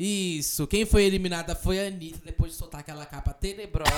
Isso, 0.00 0.64
quem 0.68 0.86
foi 0.86 1.02
eliminada 1.02 1.56
foi 1.56 1.80
a 1.84 1.88
Anitta, 1.88 2.20
depois 2.24 2.52
de 2.52 2.58
soltar 2.58 2.78
aquela 2.82 3.04
capa 3.04 3.32
tenebrosa. 3.32 3.90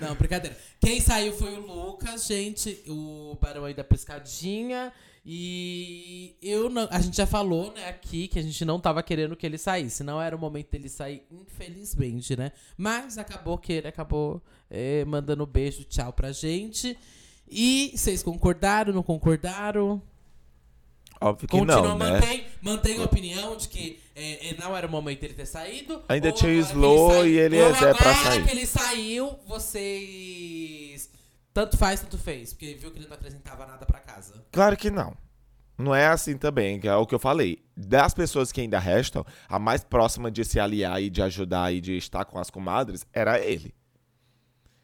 É... 0.00 0.04
Não, 0.06 0.14
brincadeira. 0.14 0.56
Quem 0.80 0.98
saiu 1.00 1.32
foi 1.34 1.52
o 1.54 1.60
Lucas, 1.60 2.24
gente, 2.26 2.82
o 2.88 3.36
Barão 3.40 3.64
aí 3.66 3.74
da 3.74 3.84
Pescadinha. 3.84 4.92
E 5.28 6.36
eu 6.40 6.70
não, 6.70 6.86
a 6.88 7.00
gente 7.00 7.16
já 7.16 7.26
falou, 7.26 7.72
né, 7.72 7.88
aqui 7.88 8.28
que 8.28 8.38
a 8.38 8.42
gente 8.42 8.64
não 8.64 8.78
tava 8.78 9.02
querendo 9.02 9.34
que 9.34 9.44
ele 9.44 9.58
saísse. 9.58 10.04
Não 10.04 10.22
era 10.22 10.36
o 10.36 10.38
momento 10.38 10.70
dele 10.70 10.88
sair, 10.88 11.26
infelizmente, 11.32 12.36
né? 12.36 12.52
Mas 12.76 13.18
acabou 13.18 13.58
que 13.58 13.72
ele 13.72 13.88
acabou 13.88 14.40
é, 14.70 15.04
mandando 15.04 15.44
beijo, 15.44 15.82
tchau 15.82 16.12
pra 16.12 16.30
gente. 16.30 16.96
E 17.50 17.92
vocês 17.96 18.22
concordaram, 18.22 18.92
não 18.92 19.02
concordaram? 19.02 20.00
Óbvio 21.20 21.48
que 21.48 21.58
Continua, 21.58 21.82
não, 21.82 21.98
né? 21.98 22.10
mantém, 22.12 22.44
mantém 22.60 22.98
a 23.00 23.04
opinião 23.04 23.56
de 23.56 23.68
que 23.68 23.98
é, 24.14 24.50
é, 24.50 24.56
não 24.60 24.76
era 24.76 24.86
o 24.86 24.90
momento 24.90 25.20
dele 25.22 25.34
ter 25.34 25.46
saído. 25.46 26.02
Ainda 26.08 26.30
tinha 26.30 26.50
o 26.52 26.54
Slow 26.60 27.10
sai- 27.10 27.28
e 27.30 27.38
ele 27.38 27.56
é 27.58 27.68
pra 27.72 27.90
agora 27.90 28.14
sair. 28.14 28.44
que 28.44 28.50
ele 28.52 28.66
saiu, 28.66 29.38
vocês. 29.46 31.10
Tanto 31.56 31.78
faz, 31.78 32.02
tanto 32.02 32.18
fez. 32.18 32.52
Porque 32.52 32.74
viu 32.74 32.90
que 32.90 32.98
ele 32.98 33.08
não 33.08 33.14
acrescentava 33.14 33.64
nada 33.64 33.86
pra 33.86 33.98
casa. 33.98 34.44
Claro 34.52 34.76
que 34.76 34.90
não. 34.90 35.16
Não 35.78 35.94
é 35.94 36.06
assim 36.06 36.36
também, 36.36 36.78
é 36.84 36.94
o 36.94 37.06
que 37.06 37.14
eu 37.14 37.18
falei. 37.18 37.64
Das 37.74 38.12
pessoas 38.12 38.52
que 38.52 38.60
ainda 38.60 38.78
restam, 38.78 39.24
a 39.48 39.58
mais 39.58 39.82
próxima 39.82 40.30
de 40.30 40.44
se 40.44 40.60
aliar 40.60 41.00
e 41.00 41.08
de 41.08 41.22
ajudar 41.22 41.72
e 41.72 41.80
de 41.80 41.96
estar 41.96 42.26
com 42.26 42.38
as 42.38 42.50
comadres 42.50 43.06
era 43.10 43.40
ele. 43.40 43.74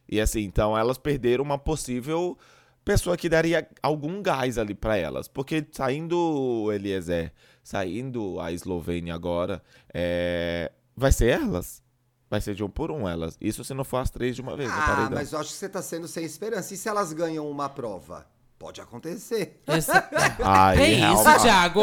E 0.08 0.18
assim, 0.18 0.40
então 0.44 0.76
elas 0.76 0.96
perderam 0.96 1.44
uma 1.44 1.58
possível 1.58 2.38
pessoa 2.82 3.18
que 3.18 3.28
daria 3.28 3.68
algum 3.82 4.22
gás 4.22 4.56
ali 4.56 4.74
pra 4.74 4.96
elas. 4.96 5.28
Porque 5.28 5.66
saindo 5.72 6.72
Eliezer, 6.72 7.34
saindo 7.62 8.40
a 8.40 8.50
Eslovênia 8.50 9.14
agora, 9.14 9.62
é, 9.92 10.72
vai 10.96 11.12
ser 11.12 11.38
elas. 11.38 11.82
Vai 12.32 12.40
ser 12.40 12.54
de 12.54 12.64
um 12.64 12.68
por 12.70 12.90
um 12.90 13.06
elas. 13.06 13.36
Isso 13.38 13.62
se 13.62 13.74
não 13.74 13.84
for 13.84 13.98
as 13.98 14.08
três 14.08 14.34
de 14.34 14.40
uma 14.40 14.56
vez. 14.56 14.70
no 14.70 14.74
Ah, 14.74 15.10
mas 15.12 15.34
eu 15.34 15.38
acho 15.38 15.50
que 15.50 15.54
você 15.56 15.68
tá 15.68 15.82
sendo 15.82 16.08
sem 16.08 16.24
esperança. 16.24 16.72
E 16.72 16.78
se 16.78 16.88
elas 16.88 17.12
ganham 17.12 17.46
uma 17.46 17.68
prova? 17.68 18.26
Pode 18.58 18.80
acontecer. 18.80 19.60
Essa... 19.66 20.08
Ai, 20.42 20.78
é 20.80 20.90
isso, 21.12 21.22
Ralph. 21.24 21.42
Thiago. 21.42 21.82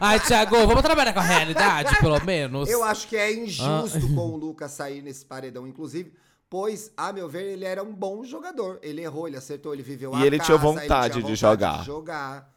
Ai, 0.00 0.18
Thiago, 0.18 0.56
vamos 0.66 0.80
trabalhar 0.80 1.12
com 1.12 1.18
a 1.18 1.22
realidade, 1.22 1.98
pelo 2.00 2.18
menos. 2.24 2.70
Eu 2.70 2.82
acho 2.82 3.06
que 3.08 3.14
é 3.14 3.30
injusto 3.30 3.98
Ah. 3.98 4.14
com 4.14 4.30
o 4.30 4.36
Lucas 4.38 4.70
sair 4.70 5.02
nesse 5.02 5.22
paredão, 5.26 5.66
inclusive, 5.66 6.14
pois, 6.48 6.90
a 6.96 7.12
meu 7.12 7.28
ver, 7.28 7.44
ele 7.44 7.66
era 7.66 7.82
um 7.82 7.94
bom 7.94 8.24
jogador. 8.24 8.78
Ele 8.80 9.02
errou, 9.02 9.28
ele 9.28 9.36
acertou, 9.36 9.74
ele 9.74 9.82
viveu 9.82 10.14
E 10.14 10.22
a 10.22 10.26
ele 10.26 10.38
tinha 10.38 10.56
casa, 10.56 10.58
vontade 10.58 11.18
ele 11.18 11.24
tinha 11.24 11.34
de 11.34 11.38
jogar. 11.38 11.80
de 11.80 11.84
jogar. 11.84 12.50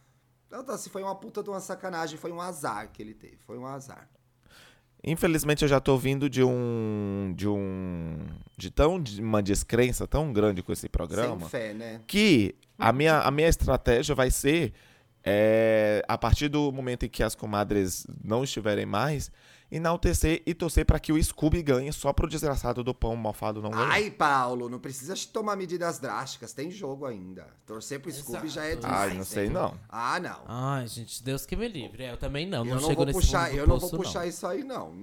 Então, 0.47 0.63
tá, 0.63 0.77
se 0.77 0.89
foi 0.89 1.03
uma 1.03 1.15
puta 1.15 1.43
de 1.43 1.49
uma 1.49 1.59
sacanagem, 1.59 2.17
foi 2.17 2.31
um 2.31 2.39
azar 2.39 2.89
que 2.93 3.01
ele 3.01 3.13
teve. 3.13 3.39
Foi 3.45 3.57
um 3.57 3.65
azar. 3.67 4.07
Infelizmente 5.05 5.63
eu 5.63 5.67
já 5.67 5.81
tô 5.81 5.97
vindo 5.97 6.29
de 6.29 6.41
um 6.43 7.33
de 7.35 7.47
um 7.47 8.17
de 8.57 8.71
tão 8.71 9.01
de 9.01 9.21
uma 9.21 9.43
descrença 9.43 10.07
tão 10.07 10.31
grande 10.31 10.63
com 10.63 10.71
esse 10.71 10.87
programa 10.87 11.41
Sem 11.41 11.49
fé, 11.49 11.73
né? 11.73 12.01
que 12.07 12.55
a 12.79 12.93
minha, 12.93 13.19
a 13.19 13.29
minha 13.29 13.49
estratégia 13.49 14.15
vai 14.15 14.31
ser 14.31 14.71
é, 15.23 16.03
a 16.07 16.17
partir 16.17 16.47
do 16.49 16.71
momento 16.71 17.05
em 17.05 17.09
que 17.09 17.23
as 17.23 17.35
comadres 17.35 18.05
não 18.23 18.43
estiverem 18.43 18.85
mais 18.85 19.31
enaltecer 19.71 20.43
e 20.45 20.53
torcer 20.53 20.85
para 20.85 20.99
que 20.99 21.11
o 21.11 21.21
Scooby 21.23 21.63
ganhe 21.63 21.91
só 21.91 22.13
pro 22.13 22.27
desgraçado 22.27 22.83
do 22.83 22.93
pão 22.93 23.15
malfado 23.15 23.59
não 23.59 23.71
ganhar. 23.71 23.89
Ai, 23.89 24.11
Paulo, 24.11 24.69
não 24.69 24.77
precisa 24.77 25.15
tomar 25.31 25.55
medidas 25.55 25.97
drásticas. 25.97 26.53
Tem 26.53 26.69
jogo 26.69 27.07
ainda. 27.07 27.47
Torcer 27.65 27.99
pro 27.99 28.11
Scooby 28.11 28.49
já 28.49 28.65
é 28.65 28.73
Exato. 28.73 28.85
demais. 28.85 29.11
Ai, 29.11 29.17
não 29.17 29.23
sei 29.23 29.45
hein? 29.45 29.49
não. 29.51 29.73
Ah, 29.89 30.19
não. 30.19 30.41
Ai, 30.45 30.87
gente, 30.87 31.23
Deus 31.23 31.45
que 31.45 31.55
me 31.55 31.67
livre. 31.67 32.03
Eu 32.05 32.17
também 32.17 32.45
não. 32.45 32.59
eu 32.59 32.65
Não, 32.65 32.73
não 32.75 32.81
chego 32.81 32.95
vou 32.97 33.05
nesse 33.07 33.19
puxar, 33.19 33.51
eu 33.51 33.65
não 33.65 33.79
vou 33.79 33.89
poço, 33.89 34.03
puxar 34.03 34.27
isso 34.27 34.45
aí, 34.45 34.63
não. 34.63 34.93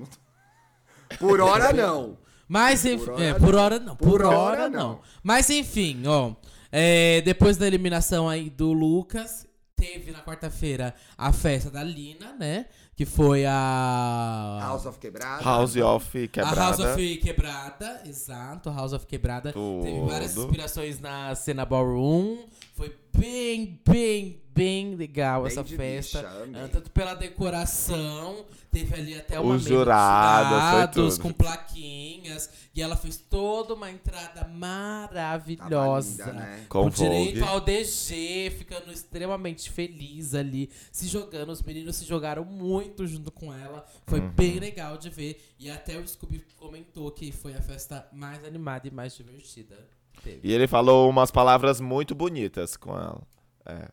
Por 1.18 1.40
hora, 1.40 1.72
não. 1.72 2.16
Mas 2.46 2.85
enfim, 2.85 3.04
Por 3.06 3.14
hora 3.14 3.24
é, 3.24 3.33
não. 3.33 3.40
por 3.40 3.54
hora 3.54 3.78
não. 3.78 3.96
Por, 3.96 4.09
Por 4.09 4.24
hora, 4.24 4.38
hora 4.38 4.68
não. 4.68 4.78
não. 4.80 5.00
Mas 5.22 5.50
enfim, 5.50 6.02
ó. 6.06 6.33
é, 6.70 7.20
depois 7.22 7.56
da 7.56 7.66
eliminação 7.66 8.28
aí 8.28 8.48
do 8.50 8.72
Lucas, 8.72 9.46
teve 9.80 10.12
na 10.12 10.20
quarta-feira 10.20 10.94
a 11.16 11.32
festa 11.32 11.70
da 11.70 11.82
Lina, 11.82 12.34
né? 12.38 12.66
Que 12.94 13.06
foi 13.06 13.46
a. 13.46 14.58
House 14.60 14.84
of 14.84 14.98
Quebrada. 14.98 15.42
House 15.42 15.74
of 15.76 16.18
A 16.18 16.28
quebrada. 16.28 16.60
House 16.60 16.78
of 16.80 17.16
Quebrada, 17.16 18.02
exato, 18.04 18.70
House 18.70 18.92
of 18.92 19.06
Quebrada. 19.06 19.52
Teve 19.52 20.00
várias 20.06 20.34
Tudo. 20.34 20.46
inspirações 20.46 21.00
na 21.00 21.34
cena 21.34 21.64
ballroom. 21.64 22.44
Foi 22.80 22.96
bem, 23.14 23.78
bem, 23.86 24.40
bem 24.54 24.94
legal 24.94 25.42
Bem 25.42 25.52
essa 25.52 25.62
festa. 25.62 26.22
bicha. 26.22 26.58
Ah, 26.64 26.68
Tanto 26.72 26.90
pela 26.90 27.12
decoração, 27.12 28.46
teve 28.72 28.94
ali 28.94 29.14
até 29.18 29.38
uma 29.38 29.56
Os 29.56 29.64
jurados, 29.64 31.18
com 31.18 31.30
plaquinhas. 31.30 32.48
E 32.74 32.80
ela 32.80 32.96
fez 32.96 33.18
toda 33.18 33.74
uma 33.74 33.90
entrada 33.90 34.48
maravilhosa. 34.48 36.24
Linda, 36.24 36.32
né? 36.32 36.64
Com 36.70 36.84
Com 36.84 36.88
direito 36.88 37.44
ao 37.44 37.60
DG, 37.60 38.50
ficando 38.56 38.90
extremamente 38.90 39.70
feliz 39.70 40.34
ali, 40.34 40.70
se 40.90 41.06
jogando. 41.06 41.50
Os 41.50 41.62
meninos 41.62 41.96
se 41.96 42.06
jogaram 42.06 42.46
muito 42.46 43.06
junto 43.06 43.30
com 43.30 43.52
ela. 43.52 43.84
Foi 44.06 44.20
Uhum. 44.20 44.30
bem 44.30 44.58
legal 44.58 44.96
de 44.96 45.10
ver. 45.10 45.38
E 45.58 45.70
até 45.70 45.98
o 45.98 46.08
Scooby 46.08 46.42
comentou 46.56 47.10
que 47.10 47.30
foi 47.30 47.54
a 47.54 47.60
festa 47.60 48.08
mais 48.10 48.42
animada 48.42 48.88
e 48.88 48.90
mais 48.90 49.14
divertida. 49.14 49.76
Teve. 50.22 50.40
E 50.42 50.52
ele 50.52 50.66
falou 50.66 51.09
umas 51.09 51.30
palavras 51.30 51.80
muito 51.80 52.14
bonitas 52.14 52.76
com 52.76 52.92
ela. 52.96 53.22
É. 53.66 53.88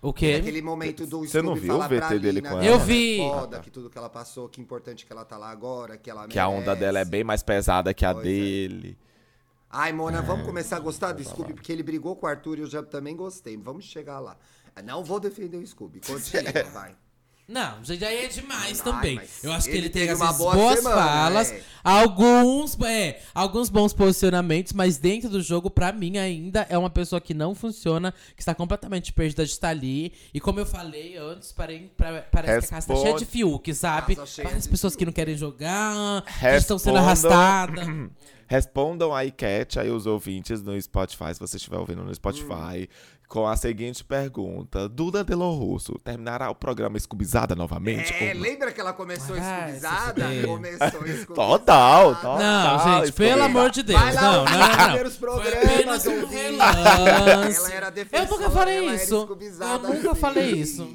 O 0.00 0.12
quê? 0.12 0.36
aquele 0.40 0.60
momento 0.60 1.06
do 1.06 1.20
Você 1.20 1.40
não 1.40 1.54
viu 1.54 1.76
o 1.76 1.82
VT 1.82 2.18
dele 2.18 2.40
Lina 2.40 2.50
com 2.50 2.58
que 2.58 2.66
ela? 2.66 2.74
Eu 2.76 2.80
vi. 2.80 3.20
É 3.20 3.28
foda, 3.30 3.60
que 3.60 3.70
tudo 3.70 3.88
que 3.88 3.96
ela 3.96 4.10
passou, 4.10 4.48
que 4.48 4.60
importante 4.60 5.06
que 5.06 5.12
ela 5.12 5.24
tá 5.24 5.36
lá 5.36 5.48
agora, 5.48 5.96
que 5.96 6.10
ela 6.10 6.26
Que 6.26 6.40
a 6.40 6.48
onda 6.48 6.60
merece. 6.60 6.80
dela 6.80 6.98
é 6.98 7.04
bem 7.04 7.22
mais 7.22 7.42
pesada 7.42 7.94
que 7.94 8.04
a 8.04 8.12
Pois 8.12 8.26
é. 8.26 8.28
dele. 8.28 8.98
Ai, 9.70 9.92
Mona, 9.92 10.20
vamos 10.20 10.44
começar 10.44 10.76
a 10.76 10.80
gostar 10.80 11.12
do 11.12 11.22
Scooby, 11.24 11.54
porque 11.54 11.72
ele 11.72 11.82
brigou 11.82 12.14
com 12.16 12.26
o 12.26 12.28
Arthur 12.28 12.58
e 12.58 12.60
eu 12.62 12.66
já 12.66 12.82
também 12.82 13.16
gostei. 13.16 13.56
Vamos 13.56 13.84
chegar 13.84 14.18
lá. 14.18 14.36
Não 14.84 15.04
vou 15.04 15.20
defender 15.20 15.56
o 15.56 15.66
Scooby. 15.66 16.00
Continua, 16.00 16.64
vai. 16.74 16.96
Não, 17.48 17.82
já 17.82 18.10
é 18.10 18.28
demais 18.28 18.80
Ai, 18.80 18.84
também. 18.84 19.20
Eu 19.42 19.52
acho 19.52 19.64
que 19.66 19.72
ele 19.72 19.82
ele 19.86 19.90
tem 19.90 20.06
vezes, 20.06 20.36
boa 20.38 20.54
boas 20.54 20.78
semana, 20.78 20.96
falas, 20.96 21.50
é. 21.52 21.62
alguns, 21.82 22.78
é, 22.80 23.20
alguns 23.34 23.68
bons 23.68 23.92
posicionamentos, 23.92 24.72
mas 24.72 24.96
dentro 24.96 25.28
do 25.28 25.42
jogo, 25.42 25.68
pra 25.68 25.92
mim, 25.92 26.18
ainda 26.18 26.66
é 26.70 26.78
uma 26.78 26.88
pessoa 26.88 27.20
que 27.20 27.34
não 27.34 27.54
funciona, 27.54 28.14
que 28.36 28.42
está 28.42 28.54
completamente 28.54 29.12
perdida 29.12 29.44
de 29.44 29.50
estar 29.50 29.70
ali. 29.70 30.12
E 30.32 30.40
como 30.40 30.60
eu 30.60 30.66
falei 30.66 31.16
antes, 31.16 31.52
parei, 31.52 31.90
pra- 31.96 32.22
parece 32.30 32.60
que 32.60 32.74
a 32.74 32.76
casa 32.76 32.86
tá 32.88 32.96
cheia 32.96 33.16
de. 33.16 33.26
Fiuk, 33.26 33.74
sabe? 33.74 34.14
Várias 34.14 34.66
pessoas 34.66 34.94
que 34.94 35.04
não 35.04 35.12
querem 35.12 35.36
jogar, 35.36 36.22
que 36.22 36.46
estão 36.56 36.78
sendo 36.78 36.98
arrastadas. 36.98 37.86
Respondam 38.46 39.14
a 39.14 39.24
enquete 39.24 39.80
aí 39.80 39.90
os 39.90 40.06
ouvintes 40.06 40.62
no 40.62 40.78
Spotify, 40.80 41.32
se 41.32 41.40
você 41.40 41.56
estiver 41.56 41.78
ouvindo 41.78 42.04
no 42.04 42.14
Spotify, 42.14 42.86
com 43.32 43.48
a 43.48 43.56
seguinte 43.56 44.04
pergunta. 44.04 44.86
Duda 44.90 45.24
Delo 45.24 45.50
Russo 45.54 45.98
terminará 46.04 46.50
o 46.50 46.54
programa 46.54 46.98
escubizada 46.98 47.54
novamente? 47.56 48.12
É, 48.12 48.34
lembra 48.34 48.70
que 48.70 48.78
ela 48.78 48.92
começou 48.92 49.34
Ah, 49.40 49.60
escubizada? 49.70 50.34
esse- 50.34 50.46
Começou 50.46 50.86
escubizada. 51.08 51.34
Total, 51.34 52.14
total. 52.16 52.38
Não, 52.38 52.78
gente, 52.84 53.04
isso 53.04 53.12
pelo 53.14 53.42
amor 53.42 53.70
de 53.70 53.82
Deus. 53.82 53.98
Vai 53.98 54.12
lá 54.12 54.20
não, 54.20 54.44
não, 54.44 54.58
não, 54.58 54.84
primeiros 54.84 55.16
programas, 55.16 56.06
um. 56.06 56.12
Ela 56.60 57.72
era 57.72 57.86
Eu 57.86 57.90
defensora, 57.92 58.30
nunca 58.30 58.50
falei 58.50 58.76
ela 58.76 58.86
era 58.92 59.02
isso. 59.02 59.14
Eu 59.14 59.20
escubizada, 59.22 59.88
nunca 59.88 60.14
falei 60.14 60.50
isso. 60.52 60.88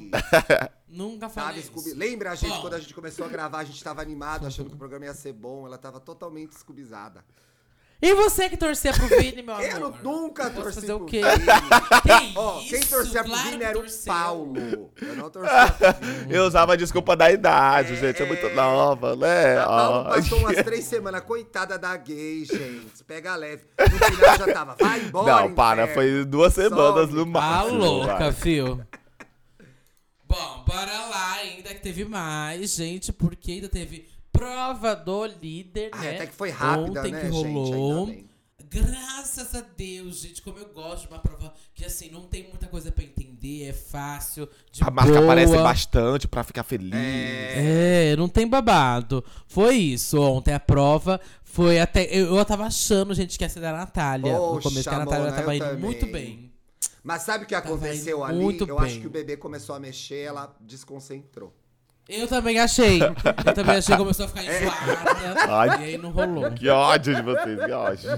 Nunca 0.88 1.28
falei 1.28 1.60
isso. 1.60 1.94
Lembra 1.96 2.30
a 2.30 2.34
gente, 2.36 2.50
Bom. 2.54 2.60
quando 2.60 2.74
a 2.74 2.78
gente 2.78 2.94
começou 2.94 3.26
a 3.26 3.28
gravar, 3.28 3.58
a 3.58 3.64
gente 3.64 3.82
tava 3.82 4.00
animado, 4.00 4.46
achando 4.46 4.68
que 4.68 4.74
o 4.76 4.78
programa 4.78 5.06
ia 5.06 5.14
ser 5.14 5.32
bom. 5.32 5.66
Ela 5.66 5.76
tava 5.76 5.98
totalmente 5.98 6.52
escubizada. 6.52 7.24
E 8.00 8.14
você 8.14 8.48
que 8.48 8.56
torcia 8.56 8.92
pro 8.92 9.08
Vini, 9.08 9.42
meu 9.42 9.54
amor? 9.56 9.66
Eu 9.68 9.94
nunca 10.04 10.48
torci 10.50 10.80
fazer 10.80 10.92
o 10.92 10.98
pro 10.98 11.06
quê? 11.06 11.20
Vini. 11.20 11.46
Que 12.02 12.32
Ó, 12.38 12.60
isso? 12.60 12.68
quem 12.70 12.80
torcia 12.84 13.22
pro 13.24 13.32
Claro 13.32 13.44
Vini 13.48 13.58
que 13.58 13.64
era 13.64 13.76
o 13.78 13.80
torceu. 13.80 14.12
Paulo. 14.12 14.92
Eu 15.02 15.16
não 15.16 15.30
torcia 15.30 15.66
pro 15.72 16.06
Vini. 16.06 16.34
Eu 16.34 16.44
usava 16.44 16.72
a 16.74 16.76
desculpa 16.76 17.16
da 17.16 17.32
idade, 17.32 17.96
gente. 17.96 18.22
É 18.22 18.26
muito 18.26 18.48
nova, 18.50 19.16
né? 19.16 19.58
A 19.58 19.66
Paulo 19.66 19.98
Ó. 19.98 20.04
passou 20.14 20.38
umas 20.38 20.56
três 20.62 20.84
semanas, 20.84 21.22
coitada 21.22 21.76
da 21.76 21.96
gay, 21.96 22.44
gente. 22.44 23.02
Pega 23.04 23.34
leve. 23.34 23.64
No 23.80 23.98
final 23.98 24.38
já 24.38 24.52
tava, 24.54 24.76
vai 24.78 25.00
embora. 25.00 25.32
Não, 25.42 25.54
para, 25.54 25.82
inferno. 25.84 25.94
foi 25.94 26.24
duas 26.24 26.54
semanas 26.54 27.10
no 27.10 27.20
Some. 27.20 27.32
Tá 27.32 27.40
máximo. 27.40 27.78
louca, 27.78 28.16
vai. 28.18 28.32
fio. 28.32 28.86
Bom, 30.24 30.64
bora 30.66 31.06
lá, 31.08 31.32
ainda 31.40 31.70
que 31.74 31.80
teve 31.80 32.04
mais, 32.04 32.74
gente, 32.76 33.12
porque 33.12 33.52
ainda 33.52 33.68
teve 33.68 34.06
prova 34.38 34.94
do 34.96 35.24
líder, 35.26 35.90
Ah, 35.92 35.98
né? 35.98 36.14
até 36.16 36.26
que 36.26 36.34
foi 36.34 36.50
rápida, 36.50 37.00
Ontem 37.00 37.12
né, 37.12 37.20
que 37.20 37.32
gente? 37.32 37.52
rolou. 37.52 38.06
Bem. 38.06 38.28
Graças 38.70 39.54
a 39.54 39.62
Deus, 39.76 40.20
gente, 40.20 40.42
como 40.42 40.58
eu 40.58 40.66
gosto 40.68 41.02
de 41.06 41.14
uma 41.14 41.18
prova 41.20 41.54
que 41.74 41.86
assim, 41.86 42.10
não 42.10 42.22
tem 42.26 42.42
muita 42.48 42.66
coisa 42.66 42.92
pra 42.92 43.02
entender, 43.02 43.64
é 43.64 43.72
fácil, 43.72 44.46
de 44.70 44.82
A 44.84 44.90
marca 44.90 45.10
boa. 45.12 45.24
aparece 45.24 45.54
bastante 45.56 46.28
pra 46.28 46.44
ficar 46.44 46.62
feliz. 46.64 46.92
É, 46.94 48.14
não 48.16 48.28
tem 48.28 48.46
babado. 48.46 49.24
Foi 49.46 49.74
isso 49.76 50.20
ontem 50.20 50.52
a 50.52 50.60
prova. 50.60 51.18
Foi 51.42 51.80
até. 51.80 52.04
Eu, 52.14 52.36
eu 52.36 52.44
tava 52.44 52.64
achando, 52.66 53.14
gente, 53.14 53.38
que 53.38 53.44
ia 53.44 53.48
ser 53.48 53.60
da 53.60 53.72
Natália. 53.72 54.34
no 54.34 54.38
Poxa, 54.38 54.68
começo, 54.68 54.88
que 54.88 54.94
a 54.94 54.98
Natália 54.98 55.24
Mona, 55.30 55.36
tava 55.36 55.52
eu 55.52 55.56
indo 55.56 55.64
também. 55.64 55.80
muito 55.82 56.06
bem. 56.06 56.52
Mas 57.02 57.22
sabe 57.22 57.44
o 57.44 57.46
que 57.46 57.54
aconteceu 57.54 58.22
ali? 58.22 58.38
muito 58.38 58.64
eu 58.68 58.76
bem. 58.76 58.84
acho 58.84 59.00
que 59.00 59.06
o 59.06 59.10
bebê 59.10 59.34
começou 59.38 59.74
a 59.74 59.80
mexer, 59.80 60.24
ela 60.26 60.54
desconcentrou. 60.60 61.54
Eu 62.08 62.26
também 62.26 62.58
achei. 62.58 63.00
Eu 63.02 63.54
também 63.54 63.76
achei 63.76 63.94
que 63.94 64.00
começou 64.00 64.24
a 64.24 64.28
ficar 64.28 64.42
enjoada. 64.44 65.44
Ai. 65.48 65.68
E 65.68 65.84
aí 65.84 65.98
não 65.98 66.10
rolou. 66.10 66.50
Que 66.52 66.68
ódio 66.68 67.14
de 67.14 67.22
vocês, 67.22 67.58
que 67.64 67.70
ódio. 67.72 68.10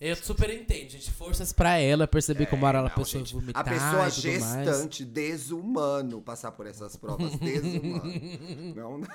Eu 0.00 0.16
super 0.16 0.50
entendo, 0.50 0.90
gente. 0.90 1.10
Forças 1.12 1.52
pra 1.52 1.78
ela 1.78 2.06
perceber 2.06 2.46
como 2.46 2.66
era 2.66 2.80
a 2.80 2.82
Não, 2.82 2.88
pessoa 2.90 3.24
gente, 3.24 3.32
vomitar. 3.34 3.62
a 3.62 3.64
pessoa 3.64 4.08
e 4.08 4.10
tudo 4.10 4.40
mais. 4.44 4.66
gestante, 4.66 5.04
desumano 5.04 6.20
passar 6.20 6.50
por 6.52 6.66
essas 6.66 6.96
provas. 6.96 7.32
Desumano. 7.36 8.02
não, 8.74 8.98
não. 8.98 9.08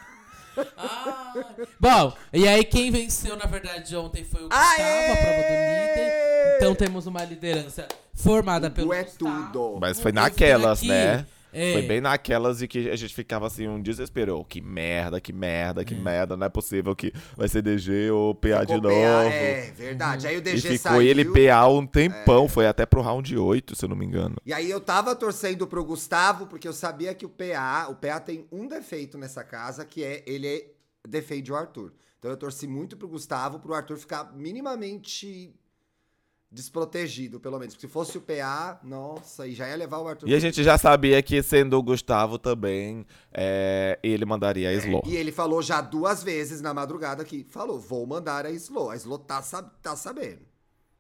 Ah, 0.75 1.33
bom, 1.79 2.13
e 2.33 2.47
aí 2.47 2.63
quem 2.65 2.91
venceu, 2.91 3.37
na 3.37 3.45
verdade, 3.45 3.95
ontem 3.95 4.25
foi 4.25 4.41
o 4.43 4.49
Gustavo, 4.49 4.81
Aê! 4.81 5.11
a 5.11 5.15
prova 5.15 5.35
do 5.35 5.41
líder. 5.41 6.55
Então 6.57 6.75
temos 6.75 7.05
uma 7.05 7.23
liderança 7.23 7.87
formada 8.13 8.69
pelo 8.69 8.87
Gu 8.87 8.93
é 8.93 9.03
Gustavo. 9.03 9.51
tudo. 9.53 9.77
Mas 9.79 9.99
foi 9.99 10.11
naquelas, 10.11 10.79
aqui, 10.79 10.87
né? 10.89 11.25
É. 11.51 11.73
Foi 11.73 11.81
bem 11.81 11.99
naquelas 12.01 12.61
e 12.61 12.67
que 12.67 12.89
a 12.89 12.95
gente 12.95 13.13
ficava 13.13 13.47
assim, 13.47 13.67
um 13.67 13.81
desespero. 13.81 14.37
Oh, 14.37 14.45
que 14.45 14.61
merda, 14.61 15.19
que 15.19 15.33
merda, 15.33 15.83
que 15.83 15.95
merda. 15.95 16.37
Não 16.37 16.45
é 16.45 16.49
possível 16.49 16.95
que 16.95 17.11
vai 17.35 17.47
ser 17.47 17.61
DG 17.61 18.11
ou 18.11 18.35
PA 18.35 18.63
de 18.63 18.73
Ficou 18.73 18.81
novo. 18.81 18.95
PA, 18.95 19.33
é, 19.33 19.71
verdade. 19.71 20.27
Aí 20.27 20.35
o 20.35 20.39
E 20.39 20.41
DG 20.41 20.61
ficou 20.61 20.77
saiu. 20.77 21.01
ele 21.01 21.25
PA 21.25 21.67
um 21.67 21.85
tempão. 21.85 22.47
Foi 22.47 22.67
até 22.67 22.85
pro 22.85 23.01
round 23.01 23.35
8, 23.37 23.75
se 23.75 23.85
eu 23.85 23.89
não 23.89 23.95
me 23.95 24.05
engano. 24.05 24.35
E 24.45 24.53
aí 24.53 24.69
eu 24.69 24.79
tava 24.79 25.15
torcendo 25.15 25.65
pro 25.67 25.83
Gustavo, 25.83 26.47
porque 26.47 26.67
eu 26.67 26.73
sabia 26.73 27.13
que 27.13 27.25
o 27.25 27.29
PA, 27.29 27.87
o 27.89 27.95
PA 27.95 28.19
tem 28.19 28.47
um 28.51 28.67
defeito 28.67 29.17
nessa 29.17 29.43
casa, 29.43 29.85
que 29.85 30.03
é 30.03 30.23
ele 30.25 30.47
é 30.47 30.65
defende 31.07 31.51
o 31.51 31.55
Arthur. 31.55 31.93
Então 32.19 32.29
eu 32.29 32.37
torci 32.37 32.67
muito 32.67 32.97
pro 32.97 33.07
Gustavo, 33.07 33.59
pro 33.59 33.73
Arthur 33.73 33.97
ficar 33.97 34.33
minimamente 34.35 35.55
desprotegido, 36.51 37.39
pelo 37.39 37.59
menos. 37.59 37.75
Porque 37.75 37.87
se 37.87 37.93
fosse 37.93 38.17
o 38.17 38.21
PA, 38.21 38.79
nossa, 38.83 39.47
e 39.47 39.53
já 39.53 39.67
ia 39.67 39.75
levar 39.75 39.99
o 39.99 40.07
Arthur. 40.07 40.27
E 40.27 40.33
a 40.33 40.39
gente 40.39 40.63
já 40.63 40.77
sabia 40.77 41.21
que, 41.21 41.41
sendo 41.43 41.77
o 41.77 41.83
Gustavo 41.83 42.39
também, 42.39 43.05
é, 43.31 43.99
ele 44.01 44.25
mandaria 44.25 44.69
a 44.69 44.73
Slow. 44.73 45.03
E 45.05 45.15
ele 45.15 45.31
falou 45.31 45.61
já 45.61 45.81
duas 45.81 46.23
vezes 46.23 46.61
na 46.61 46.73
madrugada 46.73 47.23
que 47.23 47.43
falou, 47.43 47.79
vou 47.79 48.05
mandar 48.05 48.45
a 48.45 48.51
Slow. 48.51 48.89
A 48.89 48.95
Slow 48.95 49.19
tá, 49.19 49.41
tá 49.81 49.95
sabendo. 49.95 50.41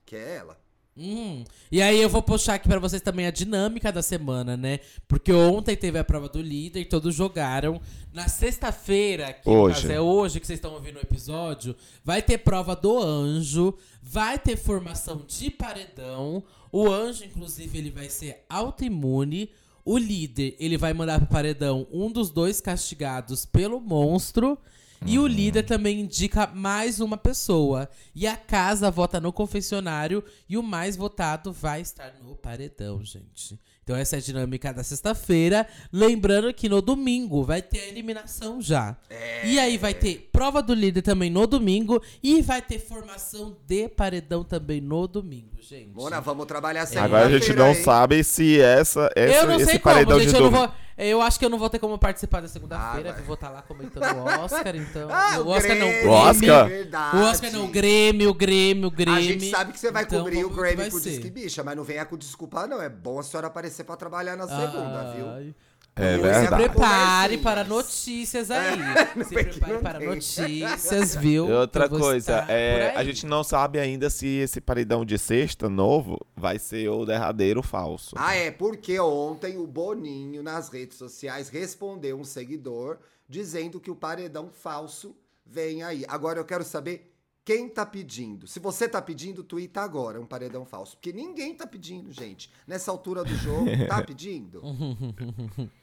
Que 0.05 0.15
é 0.15 0.35
ela. 0.37 0.57
Hum, 1.01 1.45
E 1.71 1.81
aí 1.81 2.01
eu 2.01 2.09
vou 2.09 2.21
puxar 2.21 2.55
aqui 2.55 2.67
pra 2.67 2.77
vocês 2.79 3.01
também 3.01 3.25
a 3.25 3.31
dinâmica 3.31 3.89
da 3.91 4.01
semana, 4.01 4.57
né? 4.57 4.79
Porque 5.07 5.31
ontem 5.31 5.75
teve 5.77 5.97
a 5.97 6.03
prova 6.03 6.27
do 6.27 6.41
líder, 6.41 6.85
todos 6.85 7.15
jogaram. 7.15 7.79
Na 8.13 8.27
sexta-feira, 8.27 9.31
que 9.31 9.49
Hoje. 9.49 9.91
é 9.91 10.01
hoje 10.01 10.39
que 10.39 10.47
vocês 10.47 10.57
estão 10.57 10.73
ouvindo 10.73 10.97
o 10.97 11.01
episódio, 11.01 11.75
vai 12.03 12.21
ter 12.21 12.39
prova 12.39 12.75
do 12.75 13.01
anjo, 13.01 13.73
vai 14.03 14.37
ter 14.37 14.57
formação 14.57 15.23
de 15.25 15.49
paredão. 15.49 16.43
O 16.71 16.89
anjo, 16.91 17.23
inclusive, 17.23 17.77
ele 17.77 17.91
vai 17.91 18.09
ser 18.09 18.43
autoimune. 18.49 19.49
O 19.85 19.97
líder, 19.97 20.55
ele 20.59 20.77
vai 20.77 20.93
mandar 20.93 21.19
pro 21.19 21.29
paredão 21.29 21.87
um 21.91 22.11
dos 22.11 22.29
dois 22.29 22.59
castigados 22.59 23.45
pelo 23.45 23.79
monstro. 23.79 24.57
E 25.05 25.17
o 25.17 25.25
líder 25.25 25.63
também 25.63 26.01
indica 26.01 26.47
mais 26.47 26.99
uma 26.99 27.17
pessoa. 27.17 27.89
E 28.13 28.27
a 28.27 28.35
casa 28.35 28.91
vota 28.91 29.19
no 29.19 29.31
confessionário 29.31 30.23
e 30.47 30.57
o 30.57 30.63
mais 30.63 30.95
votado 30.95 31.53
vai 31.53 31.81
estar 31.81 32.13
no 32.21 32.35
paredão, 32.35 33.03
gente. 33.03 33.59
Então 33.83 33.97
essa 33.97 34.17
é 34.17 34.19
a 34.19 34.21
dinâmica 34.21 34.71
da 34.71 34.83
sexta-feira. 34.83 35.65
Lembrando 35.91 36.53
que 36.53 36.69
no 36.69 36.79
domingo 36.81 37.43
vai 37.43 37.59
ter 37.61 37.79
a 37.79 37.87
eliminação 37.87 38.61
já. 38.61 38.95
E 39.43 39.57
aí 39.57 39.77
vai 39.79 39.95
ter 39.95 40.29
prova 40.31 40.61
do 40.61 40.73
líder 40.75 41.01
também 41.01 41.29
no 41.29 41.47
domingo 41.47 41.99
e 42.21 42.41
vai 42.41 42.61
ter 42.61 42.77
formação 42.77 43.57
de 43.65 43.89
paredão 43.89 44.43
também 44.43 44.79
no 44.79 45.07
domingo, 45.07 45.57
gente. 45.59 45.89
Mona, 45.95 46.19
vamos 46.19 46.45
trabalhar 46.45 46.85
segunda 46.85 47.05
Agora 47.05 47.25
a 47.25 47.39
gente 47.39 47.53
não 47.53 47.73
sabe 47.73 48.23
se 48.23 48.61
essa, 48.61 49.09
essa 49.15 49.35
eu 49.37 49.47
não 49.47 49.55
esse 49.55 49.65
sei 49.65 49.79
como, 49.79 49.95
paredão 49.95 50.19
gente. 50.19 50.29
de 50.29 50.35
Eu, 50.35 50.41
não 50.43 50.51
domingo. 50.51 50.67
vou, 50.67 50.75
eu 51.07 51.21
acho 51.21 51.39
que 51.39 51.45
eu 51.45 51.49
não 51.49 51.57
vou 51.57 51.69
ter 51.69 51.79
como 51.79 51.97
participar 51.97 52.41
da 52.41 52.47
segunda-feira. 52.47 53.11
Ah, 53.11 53.13
vai. 53.13 53.23
vou 53.23 53.35
estar 53.35 53.49
lá 53.49 53.61
comentando 53.61 54.03
o 54.03 54.43
Oscar, 54.43 54.75
então. 54.75 55.07
Ah, 55.11 55.39
o 55.39 55.47
Oscar 55.47 55.75
não, 55.77 55.87
o 55.87 55.89
Grêmio, 55.89 56.03
Grêmio. 56.03 56.09
O 56.09 56.13
Oscar? 56.13 56.67
Verdade. 56.67 57.17
O 57.17 57.19
Oscar 57.21 57.51
não, 57.51 57.65
o 57.65 57.67
Grêmio, 57.67 58.29
o 58.29 58.33
Grêmio, 58.33 58.87
o 58.87 58.91
Grêmio. 58.91 59.19
A 59.19 59.21
gente 59.21 59.49
sabe 59.49 59.71
que 59.73 59.79
você 59.79 59.91
vai 59.91 60.03
Então, 60.03 60.19
cobrir 60.19 60.43
o 60.43 60.49
vamos 60.49 60.55
ver 60.55 60.61
o 60.61 60.65
que 60.69 60.75
Grammy 60.75 60.75
vai 60.75 60.91
com 60.91 60.97
o. 60.97 61.01
Disque 61.01 61.29
Bicha, 61.29 61.63
mas 61.63 61.75
não 61.77 61.83
venha 61.83 62.05
com 62.05 62.17
desculpa, 62.17 62.67
não. 62.67 62.81
É 62.81 62.89
bom 62.89 63.19
a 63.19 63.23
senhora 63.23 63.47
aparecer 63.47 63.83
pra 63.83 63.95
trabalhar 63.95 64.35
na 64.35 64.47
segunda, 64.47 65.13
viu? 65.15 65.53
É 65.99 66.15
Se 66.15 66.21
verdade. 66.21 66.63
prepare 66.63 67.37
Conversinhas. 67.37 67.41
para 67.43 67.63
notícias 67.65 68.51
aí. 68.51 68.79
Se 69.25 69.37
é 69.37 69.43
que 69.43 69.59
prepare 69.59 69.79
para 69.81 69.99
tem. 69.99 70.07
notícias, 70.07 71.15
viu? 71.15 71.47
E 71.49 71.51
outra 71.51 71.89
coisa, 71.89 72.45
é, 72.47 72.93
a 72.95 73.03
gente 73.03 73.25
não 73.25 73.43
sabe 73.43 73.79
ainda 73.79 74.09
se 74.09 74.25
esse 74.27 74.61
paredão 74.61 75.03
de 75.03 75.17
sexta 75.17 75.67
novo 75.69 76.17
vai 76.35 76.57
ser 76.57 76.87
o 76.89 77.05
derradeiro 77.05 77.61
falso. 77.61 78.15
Ah, 78.17 78.33
é, 78.35 78.49
porque 78.49 78.99
ontem 78.99 79.57
o 79.57 79.67
Boninho 79.67 80.41
nas 80.41 80.69
redes 80.69 80.97
sociais 80.97 81.49
respondeu 81.49 82.17
um 82.17 82.23
seguidor 82.23 82.97
dizendo 83.27 83.79
que 83.79 83.91
o 83.91 83.95
paredão 83.95 84.49
falso 84.49 85.15
vem 85.45 85.83
aí. 85.83 86.05
Agora 86.07 86.39
eu 86.39 86.45
quero 86.45 86.63
saber 86.63 87.13
quem 87.43 87.67
tá 87.67 87.83
pedindo. 87.85 88.45
Se 88.45 88.59
você 88.59 88.87
tá 88.87 89.01
pedindo, 89.01 89.43
tuita 89.43 89.81
agora 89.81 90.21
um 90.21 90.25
paredão 90.25 90.65
falso. 90.65 90.95
Porque 90.97 91.11
ninguém 91.11 91.55
tá 91.55 91.65
pedindo, 91.65 92.11
gente. 92.11 92.51
Nessa 92.67 92.91
altura 92.91 93.23
do 93.23 93.33
jogo, 93.35 93.65
tá 93.87 94.01
pedindo? 94.05 94.61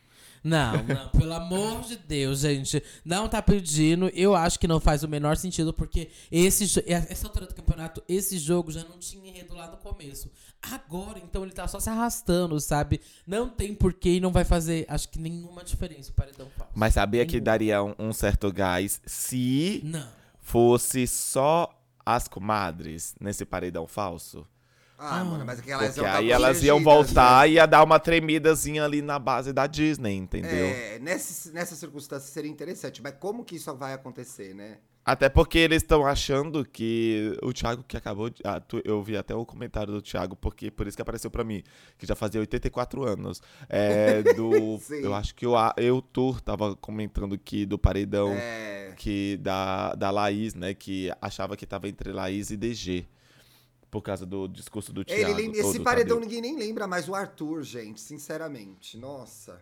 Não, 0.46 0.74
não, 0.84 1.08
pelo 1.08 1.32
amor 1.34 1.80
de 1.82 1.96
Deus, 1.96 2.38
gente. 2.40 2.80
Não 3.04 3.28
tá 3.28 3.42
pedindo. 3.42 4.08
Eu 4.10 4.36
acho 4.36 4.60
que 4.60 4.68
não 4.68 4.78
faz 4.78 5.02
o 5.02 5.08
menor 5.08 5.36
sentido, 5.36 5.72
porque 5.72 6.08
esse, 6.30 6.84
essa 6.86 7.26
altura 7.26 7.46
do 7.46 7.54
campeonato, 7.54 8.00
esse 8.08 8.38
jogo 8.38 8.70
já 8.70 8.84
não 8.84 8.96
tinha 8.96 9.28
enredo 9.28 9.54
lá 9.54 9.68
no 9.68 9.76
começo. 9.76 10.30
Agora, 10.62 11.18
então, 11.18 11.42
ele 11.42 11.52
tá 11.52 11.66
só 11.66 11.80
se 11.80 11.90
arrastando, 11.90 12.60
sabe? 12.60 13.00
Não 13.26 13.48
tem 13.48 13.74
porquê 13.74 14.14
e 14.16 14.20
não 14.20 14.30
vai 14.30 14.44
fazer, 14.44 14.84
acho 14.88 15.08
que 15.08 15.18
nenhuma 15.18 15.64
diferença 15.64 16.10
o 16.10 16.14
paredão 16.14 16.48
falso. 16.56 16.72
Mas 16.74 16.94
sabia 16.94 17.26
que 17.26 17.40
daria 17.40 17.82
um, 17.82 17.94
um 17.98 18.12
certo 18.12 18.52
gás 18.52 19.00
se 19.04 19.80
Não. 19.84 20.08
fosse 20.38 21.08
só 21.08 21.68
as 22.04 22.28
comadres 22.28 23.16
nesse 23.20 23.44
paredão 23.44 23.86
falso? 23.86 24.46
Ah, 24.98 25.22
mano, 25.24 25.44
mas 25.44 25.58
aquelas 25.58 25.88
Porque 25.88 26.00
iam 26.00 26.06
tá 26.06 26.18
aí 26.18 26.30
elas 26.30 26.62
iam 26.62 26.82
protegidas, 26.82 27.14
voltar 27.14 27.48
e 27.48 27.52
ia 27.54 27.66
dar 27.66 27.82
uma 27.84 28.00
tremidazinha 28.00 28.84
ali 28.84 29.02
na 29.02 29.18
base 29.18 29.52
da 29.52 29.66
Disney, 29.66 30.14
entendeu? 30.16 30.66
É, 30.68 30.98
nessa, 30.98 31.52
nessa 31.52 31.74
circunstância 31.74 32.32
seria 32.32 32.50
interessante, 32.50 33.02
mas 33.02 33.14
como 33.20 33.44
que 33.44 33.56
isso 33.56 33.74
vai 33.76 33.92
acontecer, 33.92 34.54
né? 34.54 34.78
Até 35.04 35.28
porque 35.28 35.56
eles 35.58 35.82
estão 35.84 36.04
achando 36.04 36.64
que 36.64 37.38
o 37.40 37.52
Thiago 37.52 37.84
que 37.86 37.96
acabou 37.96 38.28
de. 38.28 38.42
ah, 38.42 38.58
tu- 38.58 38.82
eu 38.84 39.00
vi 39.00 39.16
até 39.16 39.32
o 39.36 39.46
comentário 39.46 39.92
do 39.92 40.02
Thiago, 40.02 40.34
porque 40.34 40.68
por 40.68 40.84
isso 40.88 40.96
que 40.96 41.02
apareceu 41.02 41.30
pra 41.30 41.44
mim, 41.44 41.62
que 41.96 42.04
já 42.04 42.16
fazia 42.16 42.40
84 42.40 43.04
anos. 43.04 43.40
É, 43.68 44.20
do. 44.34 44.80
Eu 44.90 45.14
acho 45.14 45.32
que 45.36 45.46
o 45.46 45.54
eu 45.76 46.02
Tour 46.02 46.40
tava 46.40 46.74
comentando 46.74 47.38
que 47.38 47.64
do 47.64 47.78
paredão 47.78 48.32
É, 48.32 48.94
que 48.96 49.36
da, 49.36 49.94
da 49.94 50.10
Laís, 50.10 50.54
né? 50.56 50.74
Que 50.74 51.12
achava 51.22 51.56
que 51.56 51.64
tava 51.64 51.88
entre 51.88 52.10
Laís 52.10 52.50
e 52.50 52.56
DG. 52.56 53.06
Por 53.90 54.02
causa 54.02 54.26
do 54.26 54.46
discurso 54.48 54.92
do 54.92 55.00
ele 55.02 55.06
Thiago. 55.16 55.34
lembra- 55.34 55.64
ou 55.64 55.70
esse 55.70 55.80
paredão 55.80 56.16
Tadeu. 56.16 56.28
ninguém 56.28 56.40
nem 56.42 56.58
lembra 56.58 56.86
mais 56.86 57.08
o 57.08 57.14
Arthur, 57.14 57.62
gente, 57.62 58.00
sinceramente. 58.00 58.98
Nossa. 58.98 59.60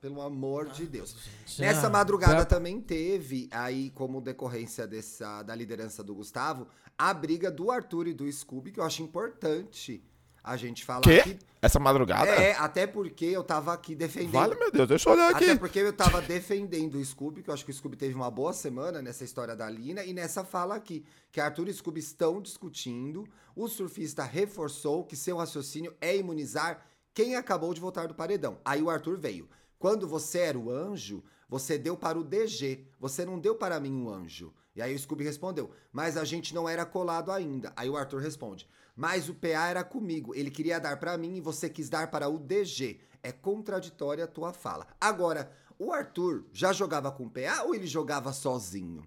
Pelo 0.00 0.20
amor 0.20 0.68
de 0.70 0.86
Deus. 0.86 1.16
gente, 1.46 1.60
Nessa 1.62 1.86
ah, 1.86 1.90
madrugada 1.90 2.34
pra- 2.36 2.44
também 2.44 2.80
teve, 2.80 3.48
aí, 3.50 3.90
como 3.90 4.20
decorrência 4.20 4.86
dessa, 4.86 5.42
da 5.42 5.54
liderança 5.54 6.02
do 6.04 6.14
Gustavo, 6.14 6.68
a 6.98 7.14
briga 7.14 7.50
do 7.50 7.70
Arthur 7.70 8.08
e 8.08 8.12
do 8.14 8.30
Scooby, 8.30 8.72
que 8.72 8.80
eu 8.80 8.84
acho 8.84 9.02
importante 9.02 10.02
a 10.46 10.56
gente 10.56 10.84
falar 10.84 11.00
Quê? 11.00 11.18
aqui. 11.18 11.38
Essa 11.60 11.80
madrugada? 11.80 12.30
É, 12.30 12.52
até 12.52 12.86
porque 12.86 13.24
eu 13.24 13.42
tava 13.42 13.72
aqui 13.72 13.96
defendendo. 13.96 14.30
Vale, 14.30 14.54
meu 14.54 14.70
Deus, 14.70 14.88
deixa 14.88 15.08
eu 15.08 15.14
olhar 15.14 15.30
aqui. 15.34 15.44
Até 15.44 15.56
porque 15.56 15.80
eu 15.80 15.92
tava 15.92 16.22
defendendo 16.22 16.94
o 16.94 17.04
Scooby, 17.04 17.42
que 17.42 17.50
eu 17.50 17.54
acho 17.54 17.64
que 17.64 17.72
o 17.72 17.74
Scooby 17.74 17.96
teve 17.96 18.14
uma 18.14 18.30
boa 18.30 18.52
semana 18.52 19.02
nessa 19.02 19.24
história 19.24 19.56
da 19.56 19.68
Lina, 19.68 20.04
e 20.04 20.12
nessa 20.12 20.44
fala 20.44 20.76
aqui, 20.76 21.04
que 21.32 21.40
Arthur 21.40 21.68
e 21.68 21.74
Scooby 21.74 21.98
estão 21.98 22.40
discutindo, 22.40 23.26
o 23.56 23.66
surfista 23.66 24.22
reforçou 24.22 25.02
que 25.04 25.16
seu 25.16 25.36
raciocínio 25.36 25.92
é 26.00 26.16
imunizar 26.16 26.86
quem 27.12 27.34
acabou 27.34 27.74
de 27.74 27.80
voltar 27.80 28.06
do 28.06 28.14
paredão. 28.14 28.58
Aí 28.64 28.80
o 28.80 28.88
Arthur 28.88 29.18
veio. 29.18 29.48
Quando 29.80 30.06
você 30.06 30.38
era 30.38 30.58
o 30.58 30.70
anjo, 30.70 31.24
você 31.48 31.76
deu 31.76 31.96
para 31.96 32.16
o 32.16 32.22
DG, 32.22 32.86
você 33.00 33.24
não 33.24 33.40
deu 33.40 33.56
para 33.56 33.80
mim 33.80 33.92
um 33.92 34.08
anjo. 34.08 34.54
E 34.76 34.82
aí 34.82 34.94
o 34.94 34.98
Scooby 34.98 35.24
respondeu, 35.24 35.70
mas 35.90 36.16
a 36.16 36.24
gente 36.24 36.54
não 36.54 36.68
era 36.68 36.84
colado 36.84 37.32
ainda. 37.32 37.72
Aí 37.74 37.88
o 37.88 37.96
Arthur 37.96 38.20
responde, 38.20 38.68
mas 38.96 39.28
o 39.28 39.34
PA 39.34 39.68
era 39.68 39.84
comigo, 39.84 40.34
ele 40.34 40.50
queria 40.50 40.80
dar 40.80 40.98
para 40.98 41.18
mim 41.18 41.36
e 41.36 41.40
você 41.40 41.68
quis 41.68 41.90
dar 41.90 42.10
para 42.10 42.28
o 42.28 42.38
DG. 42.38 42.98
É 43.22 43.30
contraditória 43.30 44.24
a 44.24 44.28
tua 44.28 44.54
fala. 44.54 44.86
Agora, 44.98 45.52
o 45.78 45.92
Arthur 45.92 46.44
já 46.52 46.72
jogava 46.72 47.12
com 47.12 47.24
o 47.24 47.30
PA 47.30 47.64
ou 47.64 47.74
ele 47.74 47.86
jogava 47.86 48.32
sozinho? 48.32 49.06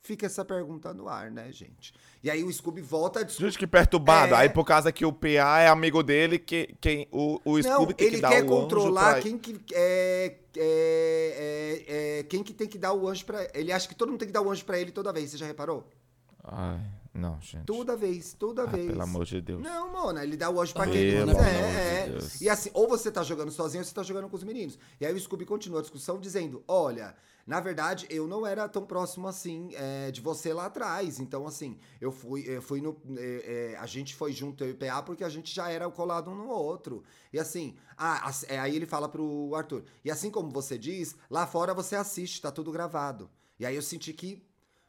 Fica 0.00 0.26
essa 0.26 0.44
pergunta 0.44 0.94
no 0.94 1.08
ar, 1.08 1.30
né, 1.30 1.50
gente? 1.50 1.92
E 2.22 2.30
aí 2.30 2.42
o 2.44 2.52
Scooby 2.52 2.80
volta 2.80 3.20
a 3.20 3.22
discutir. 3.24 3.46
Gente, 3.46 3.58
que 3.58 3.66
perturbado. 3.66 4.34
É. 4.34 4.38
Aí, 4.38 4.48
por 4.48 4.64
causa 4.64 4.92
que 4.92 5.04
o 5.04 5.12
PA 5.12 5.60
é 5.60 5.68
amigo 5.68 6.02
dele, 6.02 6.38
que, 6.38 6.74
quem, 6.80 7.08
o, 7.10 7.40
o 7.44 7.58
Não, 7.58 7.62
Scooby 7.62 7.94
tem 7.94 8.06
ele 8.06 8.16
que 8.16 8.22
dar 8.22 8.30
quer 8.30 8.44
o 8.44 8.46
controlar 8.46 9.02
anjo 9.02 9.12
pra... 9.12 9.22
quem 9.22 9.36
que 9.36 9.60
é, 9.74 10.38
é, 10.56 11.84
é, 11.86 12.20
é, 12.20 12.22
quem 12.22 12.42
que 12.42 12.54
tem 12.54 12.68
que 12.68 12.78
dar 12.78 12.92
o 12.92 13.08
anjo 13.08 13.26
pra 13.26 13.48
ele. 13.52 13.72
acha 13.72 13.88
que 13.88 13.94
todo 13.94 14.08
mundo 14.08 14.20
tem 14.20 14.28
que 14.28 14.32
dar 14.32 14.40
o 14.40 14.50
anjo 14.50 14.64
pra 14.64 14.78
ele 14.78 14.92
toda 14.92 15.12
vez. 15.12 15.30
Você 15.30 15.36
já 15.36 15.46
reparou? 15.46 15.86
Ai, 16.50 16.80
não, 17.14 17.40
gente. 17.40 17.64
Toda 17.64 17.96
vez, 17.96 18.32
toda 18.34 18.62
Ah, 18.62 18.66
vez. 18.66 18.86
pelo 18.86 19.02
amor 19.02 19.24
de 19.24 19.40
Deus. 19.40 19.62
Não, 19.62 19.90
mona, 19.92 20.22
ele 20.22 20.36
dá 20.36 20.50
o 20.50 20.60
anjo 20.60 20.72
pra 20.72 20.82
Pelo 20.84 20.94
quem 20.94 21.02
ele 21.04 21.30
amor 21.30 21.36
quiser. 21.36 22.08
de 22.10 22.16
É. 22.16 22.28
E 22.40 22.48
assim, 22.48 22.70
ou 22.74 22.88
você 22.88 23.10
tá 23.10 23.22
jogando 23.22 23.50
sozinho 23.50 23.82
ou 23.82 23.84
você 23.86 23.94
tá 23.94 24.02
jogando 24.02 24.28
com 24.28 24.36
os 24.36 24.44
meninos. 24.44 24.78
E 25.00 25.06
aí 25.06 25.12
o 25.14 25.18
Scooby 25.20 25.44
continua 25.44 25.78
a 25.80 25.82
discussão 25.82 26.18
dizendo: 26.20 26.62
olha. 26.66 27.14
Na 27.46 27.60
verdade, 27.60 28.06
eu 28.10 28.28
não 28.28 28.46
era 28.46 28.68
tão 28.68 28.84
próximo 28.84 29.26
assim 29.26 29.70
é, 29.72 30.10
de 30.10 30.20
você 30.20 30.52
lá 30.52 30.66
atrás. 30.66 31.18
Então, 31.18 31.46
assim, 31.46 31.78
eu 31.98 32.12
fui, 32.12 32.44
eu 32.46 32.60
fui 32.60 32.82
no. 32.82 32.94
é, 33.16 33.72
é, 33.72 33.76
a 33.78 33.86
gente 33.86 34.14
foi 34.14 34.34
junto, 34.34 34.62
eu 34.62 34.68
e 34.68 34.72
o 34.72 34.76
PA, 34.76 35.02
porque 35.02 35.24
a 35.24 35.30
gente 35.30 35.54
já 35.54 35.70
era 35.70 35.88
colado 35.90 36.30
um 36.30 36.34
no 36.34 36.46
outro. 36.50 37.02
E 37.32 37.38
assim, 37.38 37.74
ah, 37.96 38.30
aí 38.62 38.76
ele 38.76 38.84
fala 38.84 39.08
pro 39.08 39.50
Arthur. 39.54 39.82
E 40.04 40.10
assim 40.10 40.30
como 40.30 40.50
você 40.50 40.76
diz, 40.76 41.16
lá 41.30 41.46
fora 41.46 41.72
você 41.72 41.96
assiste, 41.96 42.42
tá 42.42 42.52
tudo 42.52 42.70
gravado. 42.70 43.30
E 43.58 43.64
aí 43.64 43.74
eu 43.74 43.80
senti 43.80 44.12
que 44.12 44.46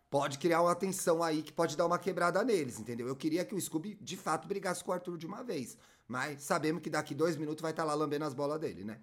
pode 0.09 0.37
criar 0.39 0.61
uma 0.61 0.75
tensão 0.75 1.21
aí 1.21 1.41
que 1.41 1.51
pode 1.53 1.77
dar 1.77 1.85
uma 1.85 1.99
quebrada 1.99 2.43
neles, 2.43 2.79
entendeu? 2.79 3.07
Eu 3.07 3.15
queria 3.15 3.45
que 3.45 3.53
o 3.55 3.61
Scooby 3.61 3.97
de 4.01 4.17
fato 4.17 4.47
brigasse 4.47 4.83
com 4.83 4.91
o 4.91 4.93
Arthur 4.93 5.17
de 5.17 5.25
uma 5.25 5.43
vez. 5.43 5.77
Mas 6.07 6.41
sabemos 6.41 6.81
que 6.81 6.89
daqui 6.89 7.13
dois 7.13 7.37
minutos 7.37 7.61
vai 7.61 7.71
estar 7.71 7.83
lá 7.83 7.93
lambendo 7.93 8.25
as 8.25 8.33
bolas 8.33 8.59
dele, 8.59 8.83
né? 8.83 8.97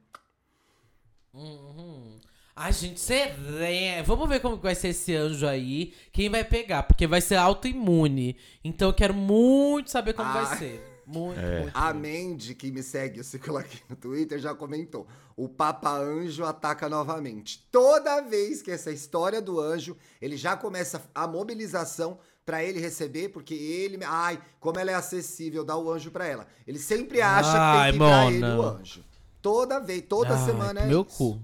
Uhum. 1.33 2.19
Ai, 2.55 2.73
gente, 2.73 2.99
seré. 2.99 4.03
Vamos 4.03 4.29
ver 4.29 4.41
como 4.41 4.57
vai 4.57 4.75
ser 4.75 4.89
esse 4.89 5.15
anjo 5.15 5.47
aí. 5.47 5.93
Quem 6.11 6.31
vai 6.31 6.43
pegar? 6.43 6.85
Porque 6.85 7.07
vai 7.07 7.21
ser 7.21 7.37
autoimune. 7.37 8.37
Então 8.65 8.89
eu 8.89 8.95
quero 8.95 9.13
muito 9.15 9.91
saber 9.91 10.15
como 10.15 10.29
Ah. 10.31 10.43
vai 10.43 10.59
ser. 10.59 10.96
Muito, 11.07 11.39
É. 11.39 11.61
muito. 11.63 11.77
A. 11.77 11.95
Mandy, 11.95 12.55
que 12.55 12.71
me 12.73 12.83
segue, 12.83 13.19
eu 13.19 13.25
sigo 13.25 13.57
aqui 13.57 13.81
no 13.89 13.95
Twitter, 13.97 14.39
já 14.39 14.55
comentou. 14.55 15.07
O 15.37 15.49
Papa 15.49 15.97
Anjo 15.97 16.45
ataca 16.45 16.89
novamente. 16.89 17.67
Toda 17.71 18.21
vez 18.23 18.61
que 18.63 18.71
essa 18.71 18.91
história 18.91 19.41
do 19.41 19.61
anjo, 19.61 19.97
ele 20.21 20.37
já 20.37 20.57
começa 20.57 21.01
a 21.15 21.27
mobilização 21.27 22.19
pra 22.45 22.63
ele 22.65 22.81
receber, 22.81 23.29
porque 23.29 23.55
ele. 23.55 23.99
Ai, 24.05 24.41
como 24.59 24.79
ela 24.79 24.91
é 24.91 24.95
acessível, 24.95 25.65
dá 25.65 25.77
o 25.77 25.91
anjo 25.91 26.11
pra 26.11 26.27
ela. 26.27 26.47
Ele 26.67 26.79
sempre 26.79 27.21
acha 27.21 27.53
Ai, 27.57 27.93
que 27.93 27.99
tem 27.99 28.07
que 28.07 28.11
dar 28.11 28.33
ele 28.33 28.45
o 28.45 28.63
anjo. 28.63 29.05
Toda 29.43 29.79
vez, 29.79 30.03
toda 30.09 30.37
Ai, 30.37 30.45
semana 30.45 30.81
é 30.81 30.87
Meu 30.87 31.03
isso. 31.03 31.17
cu. 31.17 31.41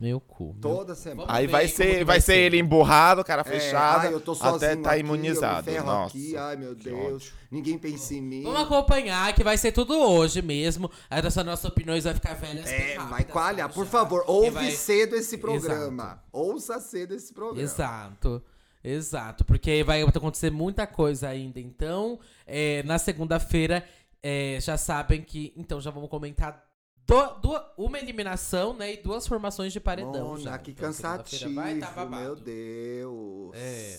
Meu 0.00 0.18
cu. 0.18 0.52
meu 0.54 0.60
Toda 0.62 0.94
semana. 0.94 1.26
Vamos 1.26 1.34
Aí 1.38 1.46
ver 1.46 1.52
vai 1.52 1.64
como 1.66 1.76
ser, 1.76 1.98
que 1.98 2.04
vai 2.04 2.20
ser 2.22 2.36
ele 2.36 2.58
emburrado, 2.58 3.22
cara 3.22 3.42
É, 3.42 3.44
fechada, 3.44 4.08
ai, 4.08 4.14
eu 4.14 4.20
tô 4.20 4.34
sozinho 4.34 4.56
até 4.72 4.76
tá 4.76 4.90
aqui, 4.92 5.00
imunizado. 5.00 5.68
Eu 5.68 5.72
me 5.74 5.78
ferro 5.78 5.86
Nossa. 5.86 6.16
aqui, 6.16 6.36
ai 6.38 6.56
meu 6.56 6.74
que 6.74 6.84
Deus. 6.84 7.32
Ninguém 7.50 7.76
pensa 7.76 8.14
em 8.14 8.22
mim. 8.22 8.42
Vamos 8.44 8.62
acompanhar, 8.62 9.34
que 9.34 9.44
vai 9.44 9.58
ser 9.58 9.72
tudo 9.72 9.92
hoje 9.98 10.40
mesmo. 10.40 10.90
Aí 11.10 11.18
essas 11.24 11.44
nossas 11.44 11.66
opiniões 11.66 12.04
vai 12.04 12.14
ficar 12.14 12.32
velhas. 12.34 12.64
bem 12.64 12.72
É, 12.74 12.94
rápidas, 12.94 13.10
vai 13.10 13.24
coalhar. 13.24 13.68
tá, 13.68 13.74
Por 13.74 13.84
já? 13.84 13.90
favor, 13.90 14.24
ouve 14.26 14.50
vai- 14.50 14.70
cedo 14.70 15.16
esse 15.16 15.36
programa. 15.36 16.22
Ouça 16.32 16.80
cedo 16.80 17.12
esse 17.14 17.34
programa. 17.34 17.60
Exato. 17.60 18.42
Exato. 18.82 19.44
Porque 19.44 19.70
aí 19.70 19.82
vai 19.82 20.00
acontecer 20.00 20.50
muita 20.50 20.86
coisa 20.86 21.28
ainda. 21.28 21.60
Então, 21.60 22.18
é, 22.46 22.82
na 22.84 22.98
segunda-feira, 22.98 23.84
é, 24.22 24.56
já 24.62 24.78
sabem 24.78 25.20
que. 25.20 25.52
Então, 25.56 25.78
já 25.78 25.90
vamos 25.90 26.08
comentar 26.08 26.69
do- 27.10 27.40
du- 27.40 27.62
uma 27.76 27.98
eliminação, 27.98 28.72
né? 28.74 28.94
E 28.94 28.96
duas 29.02 29.26
formações 29.26 29.72
de 29.72 29.80
paredão. 29.80 30.28
Mona, 30.28 30.40
já. 30.40 30.58
que 30.58 30.70
Então, 30.70 30.86
cansativo, 30.86 31.54
vai 31.54 31.78
tá 31.78 31.90
babado. 31.90 32.16
meu 32.22 32.36
Deus. 32.36 33.50
É. 33.54 33.98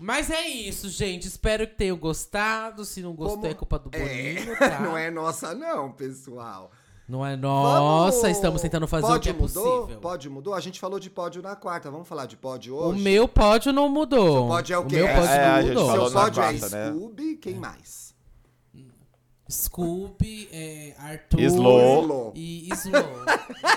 Mas 0.00 0.30
é 0.30 0.46
isso, 0.46 0.88
gente. 0.88 1.26
Espero 1.26 1.66
que 1.66 1.74
tenham 1.74 1.96
gostado. 1.96 2.84
Se 2.84 3.00
não 3.02 3.14
gostou, 3.14 3.36
Como- 3.38 3.46
é 3.48 3.54
culpa 3.54 3.78
do 3.78 3.90
É, 3.92 3.98
Boninho, 3.98 4.56
tá? 4.58 4.80
não 4.80 4.96
é 4.96 5.10
nossa 5.10 5.54
não, 5.54 5.90
pessoal. 5.92 6.70
Não 7.08 7.24
é 7.24 7.36
nossa, 7.36 8.20
Vamos- 8.22 8.36
estamos 8.36 8.60
tentando 8.62 8.86
fazer 8.86 9.06
o 9.06 9.08
Pódio 9.08 9.22
que 9.22 9.28
é 9.30 9.42
mudou? 9.42 9.80
possível. 9.80 10.00
Pódio 10.00 10.30
mudou? 10.30 10.54
A 10.54 10.60
gente 10.60 10.78
falou 10.78 11.00
de 11.00 11.08
pódio 11.08 11.40
na 11.40 11.56
quarta. 11.56 11.90
Vamos 11.90 12.06
falar 12.06 12.26
de 12.26 12.36
pódio 12.36 12.74
O 12.74 12.88
hoje? 12.90 13.00
meu 13.02 13.26
pódio 13.26 13.72
não 13.72 13.88
mudou. 13.88 14.46
pódio 14.46 14.74
é 14.74 14.78
o 14.78 14.84
quê? 14.84 14.96
meu 14.96 15.06
É, 15.08 15.14
pódio 15.14 15.30
é, 15.30 15.60
não 15.62 15.68
mudou. 15.68 15.90
Seu 15.90 16.10
na 16.10 16.20
pódio 16.20 16.42
é 16.42 16.58
quarta, 16.58 16.68
né? 16.76 16.90
Scooby, 16.92 17.36
quem 17.36 17.54
mais? 17.54 18.07
Scooby, 19.50 20.48
é, 20.52 20.92
Arthur 20.98 21.40
Slow. 21.40 22.32
E 22.34 22.68
Slow. 22.72 23.24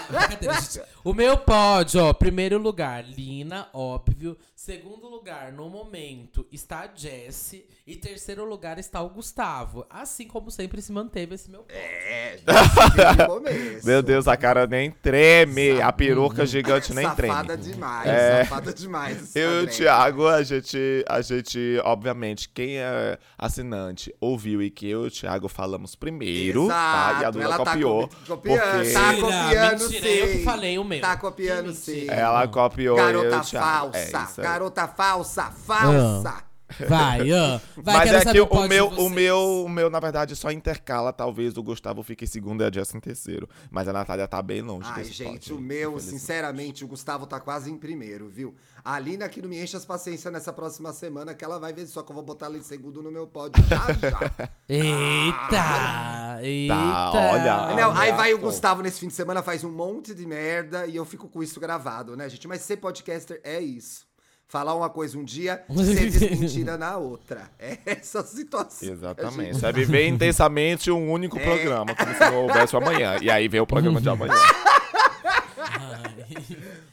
Brincadeira, 0.09 0.53
gente. 0.55 0.81
O 1.03 1.13
meu 1.13 1.37
pódio, 1.37 2.03
ó, 2.03 2.13
primeiro 2.13 2.57
lugar, 2.57 3.03
Lina, 3.07 3.67
óbvio. 3.73 4.37
Segundo 4.55 5.07
lugar, 5.07 5.51
no 5.51 5.67
momento, 5.69 6.45
está 6.51 6.81
a 6.81 6.89
Jessie. 6.95 7.65
E 7.87 7.95
terceiro 7.95 8.45
lugar 8.45 8.77
está 8.77 9.01
o 9.01 9.09
Gustavo. 9.09 9.85
Assim 9.89 10.27
como 10.27 10.51
sempre 10.51 10.81
se 10.83 10.91
manteve 10.91 11.33
esse 11.33 11.49
meu 11.49 11.61
pódio. 11.61 11.75
É, 11.81 12.37
desde. 12.45 13.85
Meu 13.87 14.03
Deus, 14.03 14.27
a 14.27 14.37
cara 14.37 14.67
nem 14.67 14.91
treme, 14.91 15.81
a 15.81 15.91
peruca 15.91 16.45
gigante 16.45 16.93
nem 16.93 17.09
treme. 17.15 17.33
Safada 17.33 17.57
demais, 17.57 18.07
É. 18.09 18.43
safada 18.43 18.73
demais. 18.73 19.35
Eu 19.35 19.61
e 19.61 19.65
o. 19.65 19.67
Thiago, 19.67 20.27
a 20.27 20.43
gente, 20.43 21.03
a 21.09 21.21
gente, 21.21 21.81
obviamente, 21.83 22.47
quem 22.49 22.77
é 22.77 23.17
assinante 23.37 24.13
ouviu 24.21 24.61
e 24.61 24.69
que 24.69 24.87
eu 24.87 25.05
e 25.05 25.07
o 25.07 25.11
Thiago 25.11 25.47
falamos 25.61 25.93
primeiro, 25.93 26.67
tá? 26.67 26.73
E 26.73 27.15
a 27.15 27.19
Exato, 27.19 27.31
Duda 27.33 27.43
ela 27.45 27.57
tá 27.59 27.65
copiou. 27.73 28.01
copi- 28.07 28.25
copiando, 28.25 28.61
porque 28.71 28.93
tá 28.93 29.13
copiando 29.13 29.79
mentira, 29.91 30.07
eu 30.09 30.25
que 30.27 30.33
sim. 30.39 30.43
falei 30.43 30.79
o 30.79 30.83
meu. 30.83 31.01
Tá 31.01 31.17
copiando 31.17 31.73
sim. 31.73 32.07
ela 32.09 32.47
copiou 32.47 32.97
eu 32.97 33.05
Garota 33.05 33.37
o 33.37 33.41
Thiago. 33.41 33.67
falsa, 33.93 34.41
É 34.41 34.43
garota 34.43 34.87
falsa, 34.87 35.51
falsa. 35.51 36.50
Vai, 36.87 37.31
ó. 37.31 37.59
Vai, 37.77 37.95
Mas 37.97 38.03
quero 38.03 38.17
é 38.17 38.21
saber 38.21 38.47
que 38.47 38.55
o 38.55 38.67
meu, 38.67 38.87
o 38.89 39.09
meu, 39.09 39.37
o 39.65 39.69
meu, 39.69 39.89
na 39.89 39.99
verdade, 39.99 40.35
só 40.35 40.51
intercala. 40.51 41.11
Talvez 41.13 41.57
o 41.57 41.63
Gustavo 41.63 42.03
fique 42.03 42.25
em 42.25 42.27
segundo 42.27 42.61
e 42.61 42.65
a 42.65 42.71
Jess 42.71 42.93
em 42.95 42.99
terceiro. 42.99 43.47
Mas 43.69 43.87
a 43.87 43.93
Natália 43.93 44.27
tá 44.27 44.41
bem 44.41 44.61
longe 44.61 44.87
Ai, 44.89 45.03
desse 45.03 45.13
gente, 45.13 45.49
pódio, 45.49 45.57
o 45.57 45.61
meu, 45.61 45.99
sinceramente, 45.99 46.83
o 46.83 46.87
Gustavo 46.87 47.25
tá 47.25 47.39
quase 47.39 47.71
em 47.71 47.77
primeiro, 47.77 48.29
viu? 48.29 48.55
A 48.83 48.95
Alina 48.95 49.25
aqui 49.25 49.41
não 49.41 49.49
me 49.49 49.61
enche 49.61 49.77
as 49.77 49.85
paciências 49.85 50.31
nessa 50.33 50.51
próxima 50.51 50.91
semana, 50.91 51.33
que 51.35 51.45
ela 51.45 51.59
vai 51.59 51.71
ver 51.71 51.85
só 51.87 52.01
que 52.01 52.11
eu 52.11 52.15
vou 52.15 52.23
botar 52.23 52.47
ela 52.47 52.57
em 52.57 52.63
segundo 52.63 53.01
no 53.03 53.11
meu 53.11 53.27
pódio 53.27 53.63
já 53.65 53.93
já. 53.93 54.49
Eita! 54.67 56.39
Eita! 56.41 56.73
olha. 56.75 57.75
Não, 57.75 57.95
aí 57.95 58.11
Ah, 58.11 58.15
vai 58.15 58.33
o 58.33 58.39
pô. 58.39 58.45
Gustavo 58.47 58.81
nesse 58.81 58.99
fim 58.99 59.07
de 59.07 59.13
semana, 59.13 59.43
faz 59.43 59.63
um 59.63 59.71
monte 59.71 60.13
de 60.15 60.25
merda 60.25 60.87
e 60.87 60.95
eu 60.95 61.05
fico 61.05 61.27
com 61.27 61.43
isso 61.43 61.59
gravado, 61.59 62.15
né, 62.17 62.27
gente? 62.29 62.47
Mas 62.47 62.61
ser 62.61 62.77
podcaster 62.77 63.39
é 63.43 63.59
isso. 63.59 64.09
Falar 64.51 64.75
uma 64.75 64.89
coisa 64.89 65.17
um 65.17 65.23
dia, 65.23 65.63
ser 65.73 66.09
desmentida 66.09 66.77
na 66.77 66.97
outra. 66.97 67.49
É 67.57 67.77
essa 67.85 68.19
a 68.19 68.23
situação. 68.25 68.89
Exatamente. 68.89 69.53
Você 69.55 69.61
vai 69.61 69.71
viver 69.71 70.07
intensamente 70.09 70.91
um 70.91 71.09
único 71.09 71.39
É. 71.39 71.43
programa, 71.43 71.95
como 71.95 72.13
se 72.13 72.19
não 72.19 72.35
houvesse 72.43 72.75
o 72.75 72.77
amanhã. 72.79 73.15
E 73.21 73.29
aí 73.31 73.47
vem 73.47 73.61
o 73.61 73.65
programa 73.65 74.01
de 74.01 74.09
amanhã. 74.09 74.33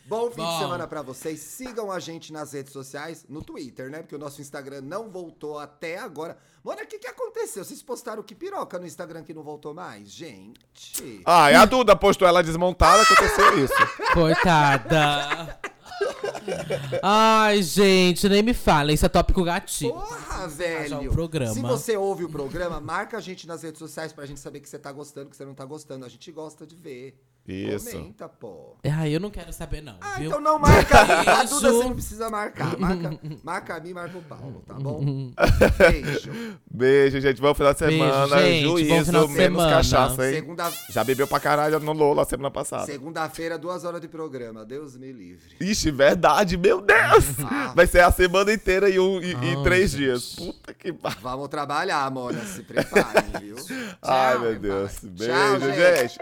Bom 0.06 0.30
fim 0.30 0.36
de 0.36 0.46
Bom. 0.46 0.58
semana 0.60 0.86
pra 0.86 1.02
vocês. 1.02 1.40
Sigam 1.40 1.90
a 1.92 1.98
gente 1.98 2.32
nas 2.32 2.52
redes 2.52 2.72
sociais, 2.72 3.26
no 3.28 3.42
Twitter, 3.42 3.90
né? 3.90 3.98
Porque 3.98 4.14
o 4.14 4.18
nosso 4.18 4.40
Instagram 4.40 4.80
não 4.80 5.10
voltou 5.10 5.58
até 5.58 5.98
agora. 5.98 6.38
Mano, 6.64 6.80
o 6.82 6.86
que, 6.86 6.98
que 6.98 7.08
aconteceu? 7.08 7.62
Vocês 7.64 7.82
postaram 7.82 8.22
que 8.22 8.34
piroca 8.36 8.78
no 8.78 8.86
Instagram 8.86 9.22
que 9.24 9.34
não 9.34 9.42
voltou 9.42 9.74
mais? 9.74 10.08
Gente. 10.10 11.20
Ah, 11.26 11.50
e 11.52 11.54
a 11.56 11.64
Duda 11.64 11.94
postou 11.96 12.26
ela 12.26 12.42
desmontada, 12.42 13.02
aconteceu 13.02 13.64
isso. 13.64 13.74
Coitada. 14.14 15.58
Ai, 17.02 17.62
gente, 17.62 18.28
nem 18.28 18.42
me 18.42 18.54
fala. 18.54 18.92
Isso 18.92 19.06
é 19.06 19.08
tópico 19.08 19.42
gatinho. 19.42 19.92
Porra, 19.92 20.48
velho. 20.48 21.10
programa. 21.10 21.54
Se 21.54 21.60
você 21.60 21.96
ouve 21.96 22.24
o 22.24 22.28
programa, 22.28 22.80
marca 22.80 23.16
a 23.16 23.20
gente 23.20 23.46
nas 23.46 23.62
redes 23.62 23.78
sociais 23.78 24.12
pra 24.12 24.26
gente 24.26 24.40
saber 24.40 24.60
que 24.60 24.68
você 24.68 24.78
tá 24.78 24.92
gostando, 24.92 25.30
que 25.30 25.36
você 25.36 25.44
não 25.44 25.54
tá 25.54 25.64
gostando. 25.64 26.04
A 26.04 26.08
gente 26.08 26.30
gosta 26.32 26.66
de 26.66 26.76
ver. 26.76 27.18
Isso. 27.48 27.90
Comenta, 27.92 28.28
pô. 28.28 28.76
Ai, 28.84 29.14
eu 29.16 29.20
não 29.20 29.30
quero 29.30 29.52
saber, 29.54 29.80
não, 29.80 29.96
Ah, 30.00 30.16
viu? 30.18 30.26
então 30.28 30.40
não 30.40 30.58
marca 30.58 31.00
a 31.00 31.04
mim. 31.04 31.12
A 31.28 31.34
Beijo. 31.38 31.54
Duda 31.54 31.72
você 31.72 31.84
não 31.84 31.92
precisa 31.94 32.28
marcar. 32.30 32.78
Marca, 32.78 33.18
marca 33.42 33.74
a 33.76 33.80
mim, 33.80 33.92
marca 33.94 34.18
o 34.18 34.22
Paulo, 34.22 34.62
tá 34.66 34.74
bom? 34.74 35.32
Beijo. 35.78 36.58
Beijo, 36.70 37.20
gente. 37.20 37.40
Bom 37.40 37.54
final 37.54 37.72
de 37.72 37.80
Beijo, 37.86 38.04
semana. 38.04 38.38
gente. 38.42 38.64
Bom 38.66 38.70
Juízo, 38.78 39.04
final 39.06 39.26
de 39.26 39.32
menos 39.32 39.58
semana. 39.62 39.70
cachaça, 39.76 40.26
hein? 40.28 40.34
Segunda, 40.34 40.72
Já 40.90 41.04
bebeu 41.04 41.26
pra 41.26 41.40
caralho 41.40 41.80
no 41.80 41.92
Lola 41.92 42.24
semana 42.24 42.50
passada. 42.50 42.84
segunda-feira, 42.86 43.56
duas 43.58 43.84
horas 43.84 44.00
de 44.00 44.08
programa. 44.08 44.64
Deus 44.64 44.96
me 44.96 45.10
livre. 45.12 45.56
Ixi, 45.60 45.90
verdade, 45.90 46.56
meu 46.56 46.80
Deus! 46.82 47.24
Ah. 47.50 47.72
Vai 47.74 47.86
ser 47.86 48.00
a 48.00 48.10
semana 48.12 48.52
inteira 48.52 48.88
e, 48.90 48.98
um, 49.00 49.20
e, 49.22 49.32
e 49.32 49.34
Ai, 49.34 49.62
três 49.62 49.90
gente. 49.92 50.00
dias. 50.00 50.34
Puta 50.34 50.74
que 50.74 50.92
pariu. 50.92 51.18
Vamos 51.22 51.48
trabalhar, 51.48 52.10
Mona. 52.10 52.44
Se 52.44 52.62
preparem, 52.62 53.24
viu? 53.40 53.56
Ai, 54.02 54.34
Tchau, 54.34 54.40
meu 54.42 54.58
Deus. 54.58 54.98
pai. 55.00 55.10
Beijo, 55.10 55.32
Tchau, 55.32 55.72
gente. 55.74 56.18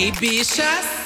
Hey, 0.00 0.12
bichas! 0.12 0.99